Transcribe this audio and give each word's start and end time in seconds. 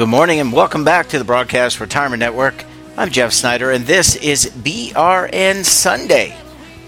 Good 0.00 0.08
morning 0.08 0.40
and 0.40 0.50
welcome 0.50 0.82
back 0.82 1.08
to 1.08 1.18
the 1.18 1.26
Broadcast 1.26 1.78
Retirement 1.78 2.20
Network. 2.20 2.64
I'm 2.96 3.10
Jeff 3.10 3.34
Snyder, 3.34 3.70
and 3.70 3.84
this 3.84 4.16
is 4.16 4.46
BRN 4.46 5.62
Sunday 5.62 6.34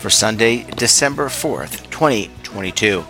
for 0.03 0.11
Sunday, 0.11 0.64
December 0.64 1.27
4th, 1.27 1.89
2022. 1.91 3.03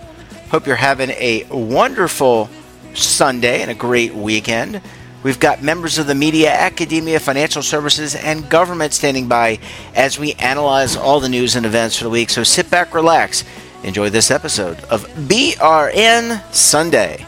Hope 0.51 0.67
you're 0.67 0.77
having 0.77 1.09
a 1.12 1.47
wonderful 1.51 2.51
Sunday 2.93 3.62
and 3.62 3.71
a 3.71 3.75
great 3.75 4.15
weekend. 4.15 4.83
We've 5.23 5.41
got 5.41 5.62
members 5.62 5.97
of 5.97 6.07
the 6.07 6.15
media, 6.15 6.53
academia, 6.53 7.19
financial 7.19 7.62
services, 7.62 8.15
and 8.15 8.47
government 8.51 8.93
standing 8.93 9.27
by 9.27 9.59
as 9.95 10.19
we 10.19 10.34
analyze 10.34 10.95
all 10.95 11.19
the 11.19 11.31
news 11.31 11.57
and 11.57 11.65
events 11.65 11.97
for 11.97 12.05
the 12.05 12.11
week. 12.11 12.29
So 12.29 12.43
sit 12.45 12.69
back, 12.69 12.93
relax, 12.93 13.43
enjoy 13.83 14.11
this 14.11 14.31
episode 14.31 14.79
of 14.91 15.06
BRN 15.15 16.43
Sunday. 16.53 17.25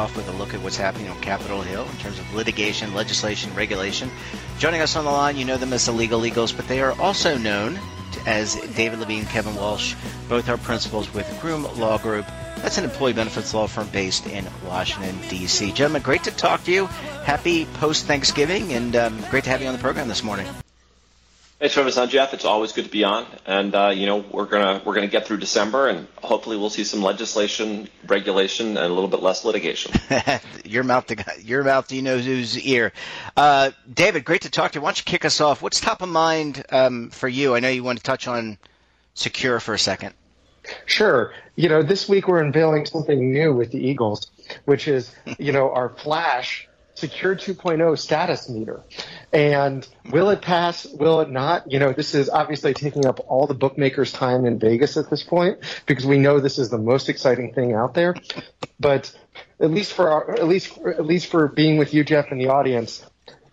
Off 0.00 0.16
with 0.16 0.26
a 0.28 0.32
look 0.32 0.54
at 0.54 0.62
what's 0.62 0.78
happening 0.78 1.10
on 1.10 1.20
Capitol 1.20 1.60
Hill 1.60 1.84
in 1.84 1.96
terms 1.98 2.18
of 2.18 2.34
litigation, 2.34 2.94
legislation, 2.94 3.54
regulation. 3.54 4.10
Joining 4.58 4.80
us 4.80 4.96
on 4.96 5.04
the 5.04 5.10
line, 5.10 5.36
you 5.36 5.44
know 5.44 5.58
them 5.58 5.74
as 5.74 5.84
the 5.84 5.92
Legal 5.92 6.24
Eagles, 6.24 6.52
but 6.52 6.66
they 6.68 6.80
are 6.80 6.98
also 6.98 7.36
known 7.36 7.78
as 8.26 8.56
David 8.74 8.98
Levine, 8.98 9.20
and 9.20 9.28
Kevin 9.28 9.54
Walsh. 9.54 9.94
Both 10.26 10.48
are 10.48 10.56
principals 10.56 11.12
with 11.12 11.26
Groom 11.42 11.64
Law 11.78 11.98
Group. 11.98 12.26
That's 12.56 12.78
an 12.78 12.84
employee 12.84 13.12
benefits 13.12 13.52
law 13.52 13.66
firm 13.66 13.88
based 13.88 14.26
in 14.26 14.46
Washington, 14.66 15.18
D.C. 15.28 15.72
Gentlemen, 15.72 16.00
great 16.00 16.24
to 16.24 16.30
talk 16.30 16.64
to 16.64 16.72
you. 16.72 16.86
Happy 17.24 17.66
post 17.74 18.06
Thanksgiving, 18.06 18.72
and 18.72 18.96
um, 18.96 19.20
great 19.30 19.44
to 19.44 19.50
have 19.50 19.60
you 19.60 19.68
on 19.68 19.74
the 19.74 19.80
program 19.80 20.08
this 20.08 20.22
morning. 20.22 20.46
Thanks 21.60 21.74
for 21.74 21.80
having 21.80 21.92
us 21.92 21.98
on, 21.98 22.08
Jeff. 22.08 22.32
It's 22.32 22.46
always 22.46 22.72
good 22.72 22.86
to 22.86 22.90
be 22.90 23.04
on, 23.04 23.26
and 23.44 23.74
uh, 23.74 23.90
you 23.94 24.06
know 24.06 24.24
we're 24.30 24.46
gonna 24.46 24.80
we're 24.82 24.94
gonna 24.94 25.08
get 25.08 25.26
through 25.26 25.36
December, 25.36 25.88
and 25.88 26.08
hopefully 26.16 26.56
we'll 26.56 26.70
see 26.70 26.84
some 26.84 27.02
legislation, 27.02 27.86
regulation, 28.06 28.78
and 28.78 28.78
a 28.78 28.88
little 28.88 29.08
bit 29.08 29.20
less 29.20 29.44
litigation. 29.44 29.92
your 30.64 30.84
mouth 30.84 31.06
to 31.08 31.22
your 31.42 31.62
mouth 31.62 31.86
to 31.88 31.96
you 31.96 32.00
know 32.00 32.16
whose 32.16 32.58
ear. 32.58 32.94
Uh, 33.36 33.72
David, 33.92 34.24
great 34.24 34.40
to 34.42 34.50
talk 34.50 34.72
to 34.72 34.78
you. 34.78 34.82
Why 34.82 34.88
don't 34.88 35.00
you 35.00 35.04
kick 35.04 35.26
us 35.26 35.42
off? 35.42 35.60
What's 35.60 35.80
top 35.80 36.00
of 36.00 36.08
mind 36.08 36.64
um, 36.72 37.10
for 37.10 37.28
you? 37.28 37.54
I 37.54 37.60
know 37.60 37.68
you 37.68 37.84
want 37.84 37.98
to 37.98 38.04
touch 38.04 38.26
on 38.26 38.56
secure 39.12 39.60
for 39.60 39.74
a 39.74 39.78
second. 39.78 40.14
Sure. 40.86 41.34
You 41.56 41.68
know, 41.68 41.82
this 41.82 42.08
week 42.08 42.26
we're 42.26 42.40
unveiling 42.40 42.86
something 42.86 43.34
new 43.34 43.52
with 43.52 43.70
the 43.70 43.86
Eagles, 43.86 44.30
which 44.64 44.88
is, 44.88 45.14
you 45.38 45.52
know, 45.52 45.70
our 45.72 45.90
Flash 45.90 46.69
Secure 47.00 47.34
2.0 47.34 47.98
status 47.98 48.50
meter. 48.50 48.82
And 49.32 49.88
will 50.10 50.28
it 50.28 50.42
pass? 50.42 50.84
Will 50.84 51.22
it 51.22 51.30
not? 51.30 51.72
You 51.72 51.78
know, 51.78 51.94
this 51.94 52.14
is 52.14 52.28
obviously 52.28 52.74
taking 52.74 53.06
up 53.06 53.20
all 53.26 53.46
the 53.46 53.54
bookmakers' 53.54 54.12
time 54.12 54.44
in 54.44 54.58
Vegas 54.58 54.98
at 54.98 55.08
this 55.08 55.22
point 55.22 55.60
because 55.86 56.04
we 56.04 56.18
know 56.18 56.40
this 56.40 56.58
is 56.58 56.68
the 56.68 56.76
most 56.76 57.08
exciting 57.08 57.54
thing 57.54 57.72
out 57.72 57.94
there. 57.94 58.14
But 58.78 59.16
at 59.58 59.70
least 59.70 59.94
for 59.94 60.10
our, 60.10 60.32
at 60.32 60.46
least 60.46 60.76
at 60.78 61.06
least 61.06 61.30
for 61.30 61.48
being 61.48 61.78
with 61.78 61.94
you, 61.94 62.04
Jeff, 62.04 62.30
and 62.30 62.38
the 62.38 62.48
audience, 62.48 63.02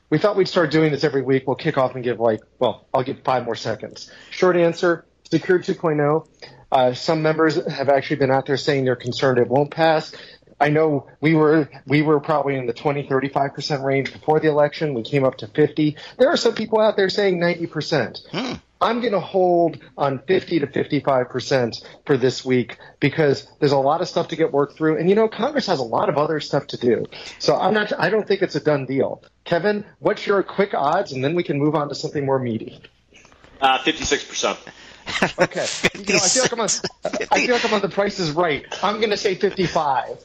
we 0.10 0.18
thought 0.18 0.36
we'd 0.36 0.50
start 0.50 0.70
doing 0.70 0.92
this 0.92 1.06
every 1.06 1.22
week. 1.22 1.48
We'll 1.48 1.56
kick 1.56 1.78
off 1.78 1.96
and 1.96 2.04
give 2.04 2.20
like, 2.20 2.42
well, 2.60 2.86
I'll 2.94 3.04
give 3.04 3.22
five 3.24 3.46
more 3.46 3.56
seconds. 3.56 4.12
Short 4.30 4.58
answer: 4.58 5.06
Secure 5.24 5.60
2.0. 5.60 6.28
Uh, 6.70 6.94
some 6.94 7.22
members 7.22 7.56
have 7.72 7.88
actually 7.88 8.18
been 8.18 8.32
out 8.32 8.46
there 8.46 8.58
saying 8.58 8.84
they're 8.84 8.98
concerned 8.98 9.38
it 9.38 9.48
won't 9.48 9.72
pass. 9.72 10.14
I 10.60 10.70
know 10.70 11.08
we 11.22 11.36
were 11.36 11.70
we 11.86 12.02
were 12.02 12.20
probably 12.20 12.56
in 12.56 12.66
the 12.66 12.74
20 12.74 13.08
35 13.08 13.54
percent 13.54 13.84
range 13.84 14.12
before 14.12 14.40
the 14.40 14.50
election. 14.50 14.94
We 14.94 15.04
came 15.04 15.24
up 15.24 15.38
to 15.38 15.48
50. 15.48 15.98
There 16.18 16.30
are 16.30 16.38
some 16.38 16.56
people 16.56 16.80
out 16.80 16.96
there 16.96 17.10
saying 17.10 17.40
90 17.40 17.68
percent. 17.68 18.20
I'm 18.80 19.02
going 19.02 19.14
to 19.14 19.20
hold 19.20 19.80
on 19.98 20.20
50 20.20 20.60
to 20.60 20.68
55 20.68 21.30
percent 21.30 21.78
for 22.06 22.18
this 22.18 22.46
week 22.46 22.78
because 23.00 23.48
there's 23.60 23.72
a 23.72 23.78
lot 23.78 24.02
of 24.02 24.08
stuff 24.08 24.30
to 24.30 24.36
get 24.36 24.52
worked 24.52 24.78
through, 24.78 24.98
and 24.98 25.10
you 25.10 25.16
know 25.16 25.28
Congress 25.28 25.68
has 25.68 25.80
a 25.80 25.84
lot 25.84 26.10
of 26.10 26.18
other 26.18 26.40
stuff 26.40 26.68
to 26.68 26.78
do. 26.78 27.06
So 27.40 27.56
I'm 27.56 27.74
not. 27.74 27.92
I 27.98 28.10
don't 28.10 28.28
think 28.28 28.42
it's 28.42 28.56
a 28.56 28.60
done 28.60 28.86
deal. 28.86 29.24
Kevin, 29.46 29.86
what's 30.00 30.26
your 30.26 30.44
quick 30.44 30.74
odds, 30.74 31.12
and 31.12 31.24
then 31.24 31.36
we 31.36 31.44
can 31.44 31.60
move 31.60 31.76
on 31.76 31.90
to 31.90 31.96
something 31.96 32.26
more 32.26 32.40
meaty. 32.40 32.82
Uh, 33.60 33.82
Fifty-six 33.82 34.24
percent. 34.24 34.60
Okay. 35.40 35.66
You 35.96 36.14
know, 36.14 36.20
I 36.24 36.28
feel 36.28 36.44
like 36.44 36.52
I'm 36.54 36.60
on. 36.60 36.70
I 37.32 37.40
feel 37.46 37.56
like 37.56 37.66
I'm 37.66 37.74
on 37.74 37.82
the 37.82 37.90
Price 37.90 38.20
is 38.20 38.32
Right. 38.32 38.66
I'm 38.84 38.98
going 38.98 39.10
to 39.12 39.18
say 39.18 39.36
55. 39.36 40.18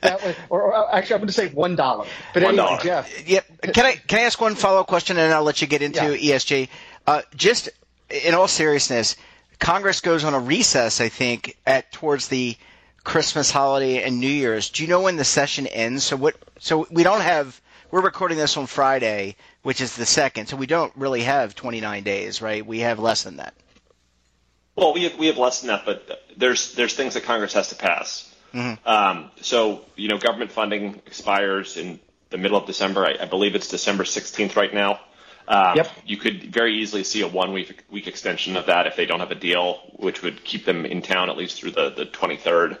That 0.00 0.22
way, 0.22 0.34
or, 0.50 0.62
or 0.62 0.94
actually, 0.94 1.14
I'm 1.14 1.20
going 1.20 1.28
to 1.28 1.32
say 1.32 1.48
one 1.48 1.76
dollar. 1.76 2.06
But 2.34 2.42
anyway, 2.42 2.64
$1. 2.64 2.82
Jeff. 2.82 3.28
Yep. 3.28 3.46
Can 3.74 3.86
I 3.86 3.92
can 3.94 4.18
I 4.20 4.22
ask 4.22 4.40
one 4.40 4.54
follow 4.54 4.80
up 4.80 4.86
question 4.88 5.16
and 5.18 5.32
I'll 5.32 5.42
let 5.44 5.60
you 5.60 5.66
get 5.66 5.82
into 5.82 6.16
Yeah. 6.18 6.34
ESG. 6.36 6.68
Uh, 7.06 7.22
just 7.34 7.68
in 8.10 8.34
all 8.34 8.48
seriousness, 8.48 9.16
Congress 9.58 10.00
goes 10.00 10.24
on 10.24 10.34
a 10.34 10.40
recess. 10.40 11.00
I 11.00 11.08
think 11.08 11.56
at 11.66 11.92
towards 11.92 12.28
the 12.28 12.56
Christmas 13.04 13.50
holiday 13.50 14.02
and 14.02 14.18
New 14.20 14.28
Year's. 14.28 14.70
Do 14.70 14.82
you 14.82 14.88
know 14.88 15.02
when 15.02 15.16
the 15.16 15.24
session 15.24 15.66
ends? 15.66 16.04
So 16.04 16.16
what? 16.16 16.36
So 16.58 16.86
we 16.90 17.02
don't 17.04 17.20
have. 17.20 17.60
We're 17.92 18.02
recording 18.02 18.36
this 18.36 18.56
on 18.56 18.66
Friday, 18.66 19.36
which 19.62 19.80
is 19.80 19.94
the 19.94 20.04
second. 20.06 20.48
So 20.48 20.56
we 20.56 20.66
don't 20.66 20.92
really 20.96 21.22
have 21.22 21.54
29 21.54 22.02
days, 22.02 22.42
right? 22.42 22.66
We 22.66 22.80
have 22.80 22.98
less 22.98 23.22
than 23.22 23.36
that. 23.36 23.54
Well, 24.76 24.92
we 24.92 25.04
have 25.04 25.18
we 25.18 25.26
have 25.28 25.38
less 25.38 25.60
than 25.60 25.68
that, 25.68 25.84
but 25.86 26.22
there's 26.36 26.74
there's 26.74 26.94
things 26.94 27.14
that 27.14 27.24
Congress 27.24 27.54
has 27.54 27.68
to 27.68 27.74
pass. 27.76 28.32
Um, 28.86 29.30
so 29.40 29.84
you 29.96 30.08
know, 30.08 30.18
government 30.18 30.52
funding 30.52 31.00
expires 31.06 31.76
in 31.76 31.98
the 32.30 32.38
middle 32.38 32.58
of 32.58 32.66
December. 32.66 33.04
I, 33.06 33.16
I 33.22 33.24
believe 33.26 33.54
it's 33.54 33.68
December 33.68 34.04
16th 34.04 34.56
right 34.56 34.72
now. 34.72 35.00
Um, 35.48 35.76
Yep. 35.76 35.90
You 36.06 36.16
could 36.16 36.52
very 36.52 36.78
easily 36.78 37.04
see 37.04 37.22
a 37.22 37.28
one 37.28 37.52
week 37.52 37.84
week 37.90 38.06
extension 38.06 38.56
of 38.56 38.66
that 38.66 38.86
if 38.86 38.96
they 38.96 39.06
don't 39.06 39.20
have 39.20 39.30
a 39.30 39.36
deal, 39.36 39.74
which 39.96 40.22
would 40.22 40.42
keep 40.44 40.64
them 40.64 40.84
in 40.84 41.02
town 41.02 41.30
at 41.30 41.36
least 41.36 41.60
through 41.60 41.72
the 41.72 41.90
the 41.90 42.06
23rd. 42.06 42.78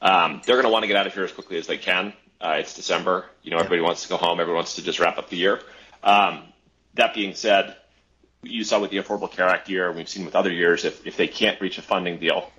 Um, 0.00 0.42
they're 0.46 0.56
going 0.56 0.64
to 0.66 0.70
want 0.70 0.82
to 0.82 0.86
get 0.86 0.96
out 0.96 1.06
of 1.06 1.14
here 1.14 1.24
as 1.24 1.32
quickly 1.32 1.56
as 1.58 1.66
they 1.66 1.78
can. 1.78 2.12
Uh, 2.40 2.56
it's 2.58 2.74
December. 2.74 3.24
You 3.42 3.50
know, 3.50 3.56
everybody 3.56 3.80
wants 3.80 4.02
to 4.02 4.08
go 4.08 4.16
home. 4.16 4.38
Everyone 4.38 4.56
wants 4.56 4.76
to 4.76 4.82
just 4.82 5.00
wrap 5.00 5.16
up 5.18 5.30
the 5.30 5.36
year. 5.36 5.60
Um, 6.02 6.42
that 6.94 7.14
being 7.14 7.34
said, 7.34 7.74
you 8.46 8.64
saw 8.64 8.80
with 8.80 8.90
the 8.90 8.98
Affordable 8.98 9.30
Care 9.30 9.48
Act 9.48 9.68
year, 9.68 9.90
we've 9.92 10.08
seen 10.08 10.24
with 10.24 10.34
other 10.34 10.52
years, 10.52 10.84
if, 10.84 11.06
if 11.06 11.16
they 11.16 11.28
can't 11.28 11.60
reach 11.60 11.78
a 11.78 11.82
funding 11.82 12.18
deal, 12.18 12.50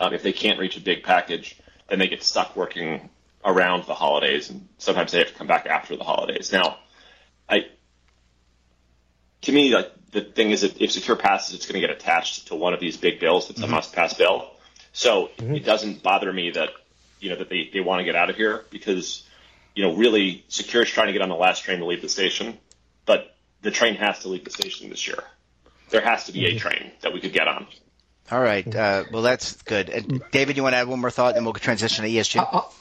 um, 0.00 0.14
if 0.14 0.22
they 0.22 0.32
can't 0.32 0.58
reach 0.58 0.76
a 0.76 0.80
big 0.80 1.02
package, 1.02 1.56
then 1.88 1.98
they 1.98 2.08
get 2.08 2.22
stuck 2.22 2.56
working 2.56 3.10
around 3.44 3.84
the 3.86 3.94
holidays, 3.94 4.50
and 4.50 4.68
sometimes 4.78 5.12
they 5.12 5.18
have 5.18 5.28
to 5.28 5.34
come 5.34 5.46
back 5.46 5.66
after 5.66 5.96
the 5.96 6.04
holidays. 6.04 6.52
Now, 6.52 6.78
I, 7.48 7.66
to 9.42 9.52
me, 9.52 9.74
like 9.74 9.92
the 10.12 10.20
thing 10.20 10.50
is 10.50 10.60
that 10.60 10.80
if 10.80 10.92
Secure 10.92 11.16
passes, 11.16 11.54
it's 11.54 11.66
going 11.66 11.80
to 11.80 11.86
get 11.86 11.90
attached 11.90 12.48
to 12.48 12.54
one 12.54 12.74
of 12.74 12.80
these 12.80 12.96
big 12.96 13.18
bills. 13.20 13.50
It's 13.50 13.60
a 13.60 13.66
must-pass 13.66 14.14
bill, 14.14 14.50
so 14.92 15.30
it 15.38 15.64
doesn't 15.64 16.02
bother 16.02 16.32
me 16.32 16.50
that 16.52 16.70
you 17.20 17.30
know 17.30 17.36
that 17.36 17.48
they, 17.48 17.70
they 17.72 17.80
want 17.80 18.00
to 18.00 18.04
get 18.04 18.14
out 18.14 18.30
of 18.30 18.36
here 18.36 18.64
because 18.70 19.24
you 19.74 19.84
know 19.84 19.94
really 19.94 20.44
Secure 20.48 20.82
is 20.82 20.90
trying 20.90 21.08
to 21.08 21.12
get 21.12 21.22
on 21.22 21.28
the 21.28 21.34
last 21.34 21.64
train 21.64 21.78
to 21.78 21.86
leave 21.86 22.02
the 22.02 22.08
station, 22.08 22.58
the 23.62 23.70
train 23.70 23.94
has 23.94 24.20
to 24.20 24.28
leave 24.28 24.44
the 24.44 24.50
station 24.50 24.90
this 24.90 25.06
year. 25.06 25.22
There 25.90 26.00
has 26.00 26.24
to 26.24 26.32
be 26.32 26.46
a 26.46 26.58
train 26.58 26.90
that 27.00 27.12
we 27.12 27.20
could 27.20 27.32
get 27.32 27.48
on. 27.48 27.66
All 28.30 28.40
right. 28.40 28.66
Uh, 28.74 29.04
well, 29.12 29.22
that's 29.22 29.60
good. 29.62 29.90
And 29.90 30.22
David, 30.30 30.56
you 30.56 30.62
want 30.62 30.74
to 30.74 30.78
add 30.78 30.88
one 30.88 31.00
more 31.00 31.10
thought, 31.10 31.36
and 31.36 31.44
we'll 31.44 31.54
transition 31.54 32.04
to 32.04 32.10
ESG. 32.10 32.38
I'll, 32.38 32.74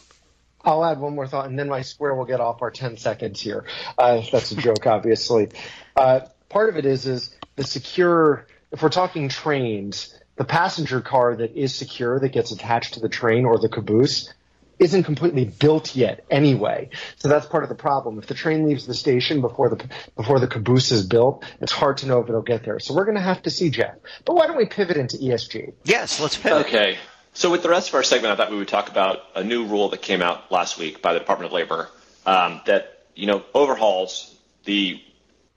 I'll 0.64 0.86
add 0.86 1.00
one 1.00 1.16
more 1.16 1.28
thought, 1.28 1.48
and 1.48 1.58
then 1.58 1.68
my 1.68 1.82
square 1.82 2.16
will 2.16 2.26
get 2.26 2.40
off 2.40 2.62
our 2.62 2.72
10 2.72 2.98
seconds 2.98 3.42
here. 3.42 3.66
Uh, 3.98 4.22
that's 4.32 4.52
a 4.52 4.56
joke, 4.56 4.86
obviously. 4.88 5.50
Uh, 5.96 6.22
part 6.50 6.70
of 6.70 6.78
it 6.78 6.86
is 6.86 7.06
is 7.06 7.36
the 7.56 7.64
secure. 7.64 8.48
If 8.72 8.82
we're 8.82 8.90
talking 8.90 9.28
trains, 9.28 10.18
the 10.38 10.46
passenger 10.46 11.02
car 11.02 11.36
that 11.36 11.56
is 11.56 11.76
secure 11.76 12.20
that 12.20 12.32
gets 12.32 12.52
attached 12.52 12.94
to 12.94 13.00
the 13.00 13.10
train 13.10 13.46
or 13.46 13.60
the 13.60 13.70
caboose 13.70 14.34
isn't 14.82 15.04
completely 15.04 15.46
built 15.46 15.96
yet 15.96 16.26
anyway. 16.32 16.90
So 17.18 17.30
that's 17.30 17.46
part 17.46 17.64
of 17.64 17.70
the 17.70 17.76
problem. 17.76 18.18
If 18.18 18.26
the 18.26 18.34
train 18.34 18.68
leaves 18.68 18.88
the 18.88 18.96
station 18.96 19.40
before 19.40 19.70
the 19.70 19.88
before 20.18 20.40
the 20.40 20.48
caboose 20.48 20.92
is 20.92 21.06
built, 21.06 21.46
it's 21.62 21.72
hard 21.72 21.98
to 21.98 22.08
know 22.08 22.20
if 22.20 22.28
it'll 22.28 22.42
get 22.42 22.64
there. 22.66 22.80
So 22.80 22.96
we're 22.96 23.06
going 23.06 23.16
to 23.16 23.22
have 23.22 23.44
to 23.44 23.52
see, 23.52 23.70
Jeff. 23.70 23.96
But 24.26 24.36
why 24.36 24.48
don't 24.48 24.58
we 24.58 24.66
pivot 24.66 24.98
into 24.98 25.18
ESG? 25.18 25.74
yes, 25.84 26.20
let's 26.20 26.36
pivot. 26.36 26.66
Okay. 26.66 26.98
So 27.34 27.50
with 27.50 27.64
the 27.64 27.70
rest 27.70 27.90
of 27.90 27.96
our 27.96 28.04
segment, 28.04 28.34
I 28.34 28.36
thought 28.36 28.52
we 28.52 28.58
would 28.58 28.68
talk 28.68 28.90
about 28.90 29.20
a 29.36 29.44
new 29.44 29.66
rule 29.66 29.90
that 29.90 30.02
came 30.02 30.22
out 30.22 30.52
last 30.52 30.78
week 30.78 31.02
by 31.02 31.14
the 31.14 31.20
Department 31.20 31.48
of 31.48 31.54
Labor 31.54 31.88
um, 32.26 32.62
that 32.66 33.04
you 33.16 33.28
know 33.28 33.44
overhauls 33.54 34.36
the 34.66 35.00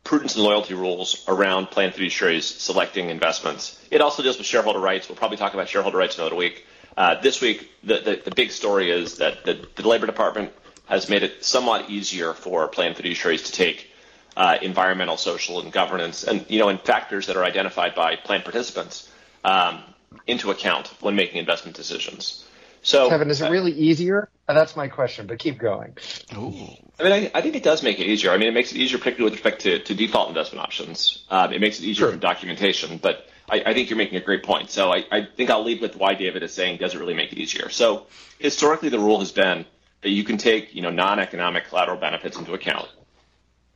prudence 0.04 0.34
and 0.34 0.44
loyalty 0.44 0.74
rules 0.74 1.24
around 1.26 1.70
plan 1.70 1.90
fiduciaries 1.90 2.42
selecting 2.42 3.08
investments. 3.08 3.82
It 3.90 4.02
also 4.02 4.22
deals 4.22 4.36
with 4.36 4.46
shareholder 4.46 4.78
rights. 4.78 5.08
We'll 5.08 5.16
probably 5.16 5.38
talk 5.38 5.54
about 5.54 5.68
shareholder 5.70 5.96
rights 5.96 6.18
another 6.18 6.36
week. 6.36 6.66
Uh, 6.96 7.20
this 7.20 7.40
week, 7.40 7.70
the, 7.82 8.00
the, 8.00 8.22
the, 8.24 8.30
big 8.30 8.50
story 8.52 8.90
is 8.90 9.18
that 9.18 9.44
the, 9.44 9.66
the, 9.74 9.86
Labor 9.86 10.06
Department 10.06 10.52
has 10.86 11.08
made 11.08 11.22
it 11.24 11.44
somewhat 11.44 11.90
easier 11.90 12.32
for 12.34 12.68
plan 12.68 12.94
fiduciaries 12.94 13.46
to 13.46 13.52
take 13.52 13.90
uh, 14.36 14.58
environmental, 14.62 15.16
social, 15.16 15.60
and 15.60 15.72
governance, 15.72 16.22
and 16.22 16.46
you 16.48 16.58
know, 16.58 16.68
and 16.68 16.80
factors 16.80 17.26
that 17.26 17.36
are 17.36 17.44
identified 17.44 17.94
by 17.94 18.16
plan 18.16 18.42
participants 18.42 19.10
um, 19.44 19.82
into 20.26 20.50
account 20.50 20.88
when 21.00 21.16
making 21.16 21.38
investment 21.38 21.76
decisions. 21.76 22.44
So, 22.82 23.08
Kevin, 23.08 23.30
is 23.30 23.40
it 23.40 23.46
uh, 23.46 23.50
really 23.50 23.72
easier? 23.72 24.28
Uh, 24.46 24.52
that's 24.52 24.76
my 24.76 24.88
question, 24.88 25.26
but 25.26 25.38
keep 25.38 25.58
going. 25.58 25.96
Ooh. 26.36 26.52
I 26.98 27.02
mean, 27.02 27.12
I, 27.12 27.30
I, 27.34 27.40
think 27.40 27.56
it 27.56 27.62
does 27.62 27.82
make 27.82 27.98
it 27.98 28.06
easier. 28.06 28.30
I 28.30 28.36
mean, 28.36 28.48
it 28.48 28.54
makes 28.54 28.72
it 28.72 28.76
easier, 28.76 28.98
particularly 28.98 29.30
with 29.30 29.42
respect 29.42 29.62
to, 29.62 29.78
to 29.80 29.94
default 29.94 30.28
investment 30.28 30.62
options. 30.62 31.24
Um, 31.30 31.52
it 31.52 31.60
makes 31.60 31.78
it 31.78 31.84
easier 31.84 32.06
sure. 32.06 32.10
for 32.12 32.18
documentation, 32.18 32.98
but 32.98 33.26
I, 33.48 33.62
I, 33.66 33.74
think 33.74 33.90
you're 33.90 33.96
making 33.96 34.16
a 34.16 34.22
great 34.22 34.42
point. 34.42 34.70
So 34.70 34.92
I, 34.92 35.04
I, 35.10 35.24
think 35.24 35.50
I'll 35.50 35.64
lead 35.64 35.80
with 35.80 35.96
why 35.96 36.14
David 36.14 36.42
is 36.42 36.52
saying 36.52 36.78
does 36.78 36.94
it 36.94 36.98
really 36.98 37.14
make 37.14 37.32
it 37.32 37.38
easier. 37.38 37.68
So 37.68 38.06
historically, 38.38 38.88
the 38.88 38.98
rule 38.98 39.20
has 39.20 39.32
been 39.32 39.66
that 40.02 40.10
you 40.10 40.24
can 40.24 40.38
take 40.38 40.74
you 40.74 40.82
know 40.82 40.90
non-economic 40.90 41.68
collateral 41.68 41.98
benefits 41.98 42.38
into 42.38 42.54
account 42.54 42.88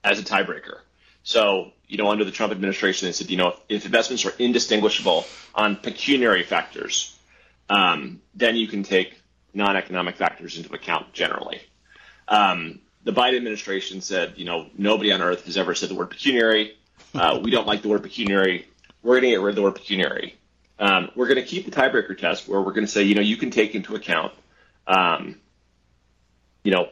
as 0.04 0.18
a 0.18 0.22
tiebreaker. 0.22 0.80
So 1.22 1.72
you 1.86 1.98
know 1.98 2.08
under 2.08 2.24
the 2.24 2.30
Trump 2.30 2.52
administration, 2.52 3.06
they 3.06 3.12
said 3.12 3.30
you 3.30 3.36
know 3.36 3.48
if, 3.48 3.56
if 3.68 3.86
investments 3.86 4.24
are 4.24 4.32
indistinguishable 4.38 5.26
on 5.54 5.76
pecuniary 5.76 6.44
factors, 6.44 7.18
um, 7.68 8.20
then 8.34 8.56
you 8.56 8.68
can 8.68 8.82
take 8.82 9.20
non-economic 9.54 10.16
factors 10.16 10.56
into 10.56 10.72
account 10.74 11.12
generally. 11.12 11.60
Um, 12.28 12.80
the 13.04 13.12
Biden 13.12 13.36
administration 13.36 14.02
said, 14.02 14.34
you 14.36 14.44
know, 14.44 14.66
nobody 14.76 15.12
on 15.12 15.22
earth 15.22 15.46
has 15.46 15.56
ever 15.56 15.74
said 15.74 15.88
the 15.88 15.94
word 15.94 16.10
pecuniary. 16.10 16.76
Uh, 17.14 17.40
we 17.42 17.50
don't 17.50 17.66
like 17.66 17.80
the 17.80 17.88
word 17.88 18.02
pecuniary 18.02 18.66
we're 19.02 19.14
going 19.20 19.30
to 19.30 19.30
get 19.30 19.40
rid 19.40 19.50
of 19.50 19.56
the 19.56 19.62
word 19.62 19.74
pecuniary. 19.74 20.36
Um, 20.78 21.10
we're 21.16 21.26
going 21.26 21.42
to 21.42 21.46
keep 21.46 21.64
the 21.64 21.70
tiebreaker 21.70 22.16
test 22.16 22.48
where 22.48 22.60
we're 22.60 22.72
going 22.72 22.86
to 22.86 22.92
say, 22.92 23.02
you 23.02 23.14
know, 23.14 23.22
you 23.22 23.36
can 23.36 23.50
take 23.50 23.74
into 23.74 23.94
account, 23.94 24.32
um, 24.86 25.36
you 26.62 26.72
know, 26.72 26.88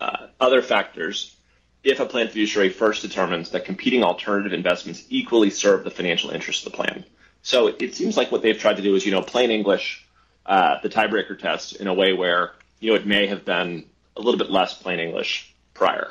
uh, 0.00 0.26
other 0.40 0.62
factors 0.62 1.36
if 1.84 2.00
a 2.00 2.06
plan 2.06 2.28
fiduciary 2.28 2.70
first 2.70 3.02
determines 3.02 3.50
that 3.50 3.64
competing 3.64 4.02
alternative 4.02 4.52
investments 4.52 5.04
equally 5.08 5.50
serve 5.50 5.84
the 5.84 5.90
financial 5.90 6.30
interests 6.30 6.66
of 6.66 6.72
the 6.72 6.76
plan. 6.76 7.04
So 7.42 7.68
it, 7.68 7.94
seems 7.94 8.16
like 8.16 8.32
what 8.32 8.42
they've 8.42 8.58
tried 8.58 8.76
to 8.76 8.82
do 8.82 8.94
is, 8.94 9.06
you 9.06 9.12
know, 9.12 9.22
plain 9.22 9.50
English, 9.50 10.06
uh, 10.44 10.80
the 10.82 10.88
tiebreaker 10.88 11.38
test 11.38 11.76
in 11.76 11.86
a 11.86 11.94
way 11.94 12.12
where, 12.12 12.52
you 12.80 12.90
know, 12.90 12.96
it 12.96 13.06
may 13.06 13.28
have 13.28 13.44
been 13.44 13.84
a 14.16 14.20
little 14.20 14.38
bit 14.38 14.50
less 14.50 14.74
plain 14.74 14.98
English 14.98 15.54
prior. 15.72 16.08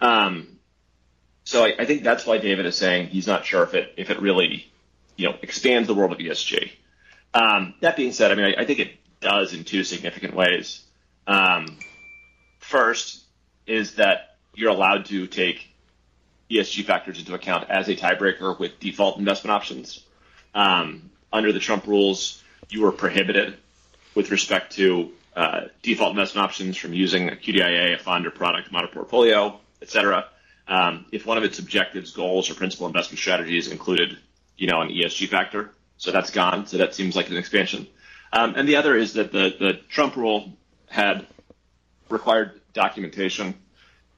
Um, 0.00 0.57
so 1.48 1.64
I, 1.64 1.72
I, 1.78 1.86
think 1.86 2.02
that's 2.02 2.26
why 2.26 2.36
David 2.36 2.66
is 2.66 2.76
saying 2.76 3.06
he's 3.06 3.26
not 3.26 3.46
sure 3.46 3.62
if 3.62 3.72
it 3.72 3.94
if 3.96 4.10
it 4.10 4.20
really 4.20 4.70
you 5.16 5.30
know 5.30 5.34
expands 5.40 5.88
the 5.88 5.94
world 5.94 6.12
of 6.12 6.18
ESG. 6.18 6.70
Um, 7.32 7.72
that 7.80 7.96
being 7.96 8.12
said, 8.12 8.30
I 8.30 8.34
mean 8.34 8.44
I, 8.44 8.60
I, 8.60 8.64
think 8.66 8.80
it 8.80 8.90
does 9.22 9.54
in 9.54 9.64
two 9.64 9.82
significant 9.82 10.34
ways. 10.34 10.82
Um, 11.26 11.78
first 12.58 13.24
is 13.66 13.94
that 13.94 14.36
you're 14.54 14.70
allowed 14.70 15.06
to 15.06 15.26
take 15.26 15.70
ESG 16.50 16.84
factors 16.84 17.18
into 17.18 17.32
account 17.32 17.70
as 17.70 17.88
a 17.88 17.96
tiebreaker 17.96 18.58
with 18.58 18.78
default 18.78 19.18
investment 19.18 19.54
options. 19.54 20.04
Um, 20.54 21.10
under 21.32 21.50
the 21.50 21.60
Trump 21.60 21.86
rules, 21.86 22.44
you 22.68 22.82
were 22.82 22.92
prohibited 22.92 23.56
with 24.14 24.30
respect 24.30 24.74
to 24.74 25.12
uh, 25.34 25.60
default 25.80 26.10
investment 26.10 26.44
options 26.44 26.76
from 26.76 26.92
using 26.92 27.30
a 27.30 27.32
QDIA, 27.32 27.94
a 27.94 27.98
fund 27.98 28.26
or 28.26 28.30
product 28.30 28.70
model 28.70 28.90
portfolio, 28.90 29.58
et 29.80 29.88
cetera 29.88 30.28
um, 30.68 31.06
if 31.12 31.24
one 31.26 31.38
of 31.38 31.44
its 31.44 31.58
objectives, 31.58 32.12
goals, 32.12 32.50
or 32.50 32.54
principal 32.54 32.86
investment 32.86 33.18
strategies 33.18 33.68
included, 33.68 34.18
you 34.56 34.66
know, 34.66 34.82
an 34.82 34.88
ESG 34.90 35.28
factor. 35.28 35.70
So 35.96 36.12
that's 36.12 36.30
gone. 36.30 36.66
So 36.66 36.78
that 36.78 36.94
seems 36.94 37.16
like 37.16 37.30
an 37.30 37.36
expansion. 37.36 37.86
Um, 38.32 38.54
and 38.56 38.68
the 38.68 38.76
other 38.76 38.94
is 38.94 39.14
that 39.14 39.32
the, 39.32 39.54
the 39.58 39.80
Trump 39.88 40.16
rule 40.16 40.52
had 40.88 41.26
required 42.10 42.60
documentation 42.74 43.54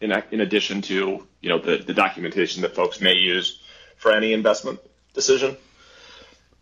in, 0.01 0.13
in 0.31 0.41
addition 0.41 0.83
to, 0.83 1.27
you 1.41 1.49
know, 1.49 1.59
the, 1.59 1.79
the 1.79 1.95
documentation 1.95 2.63
that 2.63 2.75
folks 2.75 3.01
may 3.01 3.15
use 3.15 3.61
for 3.97 4.13
any 4.13 4.33
investment 4.33 4.81
decision. 5.15 5.57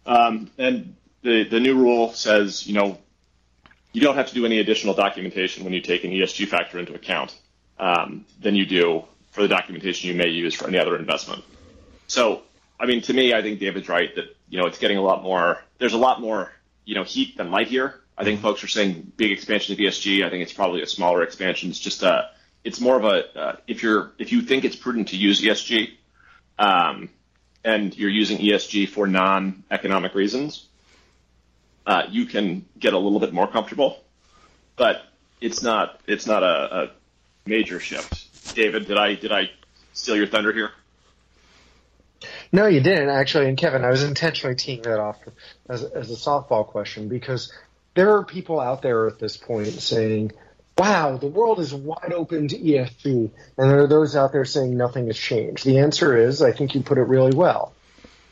Um, 0.05 0.51
and 0.59 0.95
the, 1.23 1.45
the 1.45 1.61
new 1.61 1.77
rule 1.77 2.13
says, 2.13 2.67
you 2.67 2.75
know, 2.75 2.99
you 3.93 4.03
don't 4.03 4.17
have 4.17 4.29
to 4.29 4.35
do 4.35 4.45
any 4.45 4.59
additional 4.59 4.95
documentation 4.95 5.65
when 5.65 5.73
you 5.73 5.81
take 5.81 6.05
an 6.05 6.11
ESG 6.11 6.49
factor 6.49 6.79
into 6.79 6.95
account 6.95 7.35
um, 7.79 8.27
than 8.41 8.55
you 8.55 8.67
do 8.67 9.05
for 9.39 9.43
the 9.43 9.49
documentation 9.49 10.09
you 10.09 10.17
may 10.17 10.27
use 10.27 10.53
for 10.53 10.67
any 10.67 10.79
other 10.79 10.97
investment. 10.97 11.45
So, 12.09 12.43
I 12.81 12.87
mean, 12.87 13.03
to 13.03 13.15
me, 13.15 13.33
I 13.33 13.41
think 13.41 13.61
David's 13.61 13.89
right 13.89 14.13
that 14.17 14.37
you 14.51 14.59
know 14.59 14.67
it's 14.67 14.79
getting 14.79 14.99
a 14.99 15.03
lot 15.03 15.23
more. 15.23 15.63
There's 15.79 15.93
a 15.93 15.99
lot 15.99 16.21
more 16.21 16.51
you 16.85 16.97
know 16.97 17.05
heat 17.05 17.37
than 17.37 17.53
light 17.53 17.69
here. 17.69 18.01
I 18.17 18.25
think 18.25 18.41
folks 18.41 18.65
are 18.65 18.69
saying 18.69 19.13
big 19.17 19.31
expansion 19.31 19.75
of 19.75 19.79
ESG. 19.79 20.27
I 20.27 20.31
think 20.31 20.43
it's 20.43 20.53
probably 20.53 20.83
a 20.83 20.89
smaller 20.89 21.23
expansion. 21.23 21.71
It's 21.71 21.79
just 21.79 22.03
a. 22.03 22.31
It's 22.65 22.81
more 22.81 22.97
of 22.97 23.05
a 23.05 23.39
uh, 23.39 23.57
if 23.69 23.85
you're 23.85 24.11
if 24.19 24.33
you 24.33 24.43
think 24.43 24.65
it's 24.65 24.75
prudent 24.75 25.09
to 25.11 25.17
use 25.17 25.41
ESG, 25.41 25.91
um, 26.59 27.09
and 27.65 27.97
you're 27.97 28.11
using 28.11 28.39
ESG 28.39 28.89
for 28.89 29.07
non-economic 29.07 30.17
reasons, 30.17 30.67
uh, 31.87 32.03
you 32.11 32.27
can 32.27 32.67
get 32.77 32.93
a 32.93 32.99
little 32.99 33.21
bit 33.21 33.33
more 33.33 33.47
comfortable. 33.47 34.03
But 34.75 35.03
it's 35.41 35.63
not 35.63 36.01
it's 36.09 36.27
not 36.27 36.43
a, 36.43 36.77
a 36.77 36.91
major 37.47 37.79
shift. 37.79 38.28
David, 38.55 38.87
did 38.87 38.99
I 38.99 39.15
did 39.15 39.33
I 39.33 39.51
steal 39.93 40.17
your 40.17 40.27
thunder 40.27 40.53
here? 40.53 40.71
No, 42.51 42.67
you 42.67 42.81
didn't 42.81 43.11
actually. 43.11 43.49
And 43.49 43.59
Kevin, 43.59 43.85
I 43.85 43.91
was 43.91 44.03
intentionally 44.03 44.57
teeing 44.57 44.83
that 44.83 44.99
off 44.99 45.19
as, 45.69 45.85
as 45.85 46.11
a 46.11 46.15
softball 46.15 46.67
question 46.67 47.09
because 47.09 47.53
there 47.95 48.17
are 48.17 48.25
people 48.25 48.61
out 48.61 48.83
there 48.83 49.07
at 49.07 49.19
this 49.19 49.37
point 49.37 49.69
saying, 49.69 50.33
"Wow, 50.77 51.19
the 51.19 51.27
world 51.27 51.61
is 51.61 51.75
wide 51.75 52.13
open 52.13 52.49
to 52.49 52.59
ESG," 52.59 53.31
and 53.59 53.71
there 53.71 53.81
are 53.81 53.87
those 53.87 54.17
out 54.17 54.33
there 54.33 54.45
saying 54.45 54.77
nothing 54.77 55.07
has 55.07 55.19
changed. 55.19 55.65
The 55.65 55.79
answer 55.79 56.17
is, 56.17 56.43
I 56.43 56.53
think 56.53 56.75
you 56.75 56.83
put 56.83 56.99
it 56.99 57.03
really 57.03 57.37
well. 57.37 57.73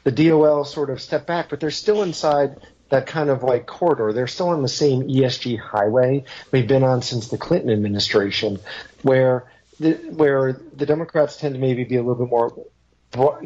The 0.05 0.13
DOL 0.13 0.65
sort 0.65 0.91
of 0.91 1.01
stepped 1.01 1.27
back, 1.27 1.49
but 1.51 1.61
they're 1.61 1.71
still 1.71 2.03
inside 2.03 2.61
that 2.89 3.07
kind 3.07 3.31
of 3.31 3.43
like 3.43 3.67
corridor. 3.67 4.13
They're 4.13 4.29
still 4.29 4.51
on 4.51 4.63
the 4.63 4.69
same 4.69 5.09
ESG 5.09 5.59
highway 5.59 6.25
we've 6.53 6.69
been 6.69 6.85
on 6.85 7.03
since 7.03 7.29
the 7.29 7.39
Clinton 7.39 7.71
administration, 7.71 8.61
where 9.03 9.45
the, 9.79 9.93
where 10.11 10.61
the 10.75 10.87
Democrats 10.87 11.37
tend 11.37 11.55
to 11.55 11.61
maybe 11.61 11.85
be 11.85 11.97
a 11.97 12.03
little 12.03 12.25
bit 12.25 12.31
more 12.31 12.53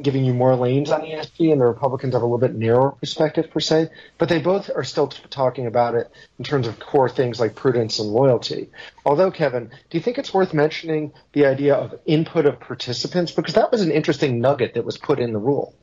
giving 0.03 0.25
you 0.25 0.35
more 0.35 0.57
lanes 0.57 0.91
on 0.91 1.03
ESG, 1.03 1.53
and 1.53 1.61
the 1.61 1.67
Republicans 1.67 2.15
have 2.15 2.23
a 2.23 2.25
little 2.25 2.39
bit 2.39 2.55
narrower 2.55 2.93
perspective 2.93 3.51
per 3.51 3.61
se. 3.61 3.89
But 4.19 4.29
they 4.29 4.41
both 4.41 4.71
are 4.75 4.85
still 4.85 5.09
t- 5.09 5.23
talking 5.31 5.67
about 5.67 5.95
it 5.95 6.11
in 6.39 6.45
terms 6.45 6.67
of 6.67 6.79
core 6.79 7.09
things 7.09 7.39
like 7.39 7.55
prudence 7.55 7.99
and 7.99 8.09
loyalty. 8.09 8.71
Although, 9.05 9.31
Kevin, 9.31 9.71
do 9.91 9.99
you 9.99 10.01
think 10.01 10.19
it's 10.19 10.35
worth 10.35 10.53
mentioning 10.53 11.13
the 11.33 11.47
idea 11.47 11.75
of 11.75 11.99
input 12.07 12.47
of 12.47 12.59
participants 12.59 13.33
because 13.33 13.55
that 13.55 13.71
was 13.71 13.83
an 13.83 13.91
interesting 13.91 14.41
nugget 14.41 14.75
that 14.75 14.85
was 14.85 14.99
put 14.99 15.21
in 15.21 15.33
the 15.33 15.39
rule? 15.39 15.75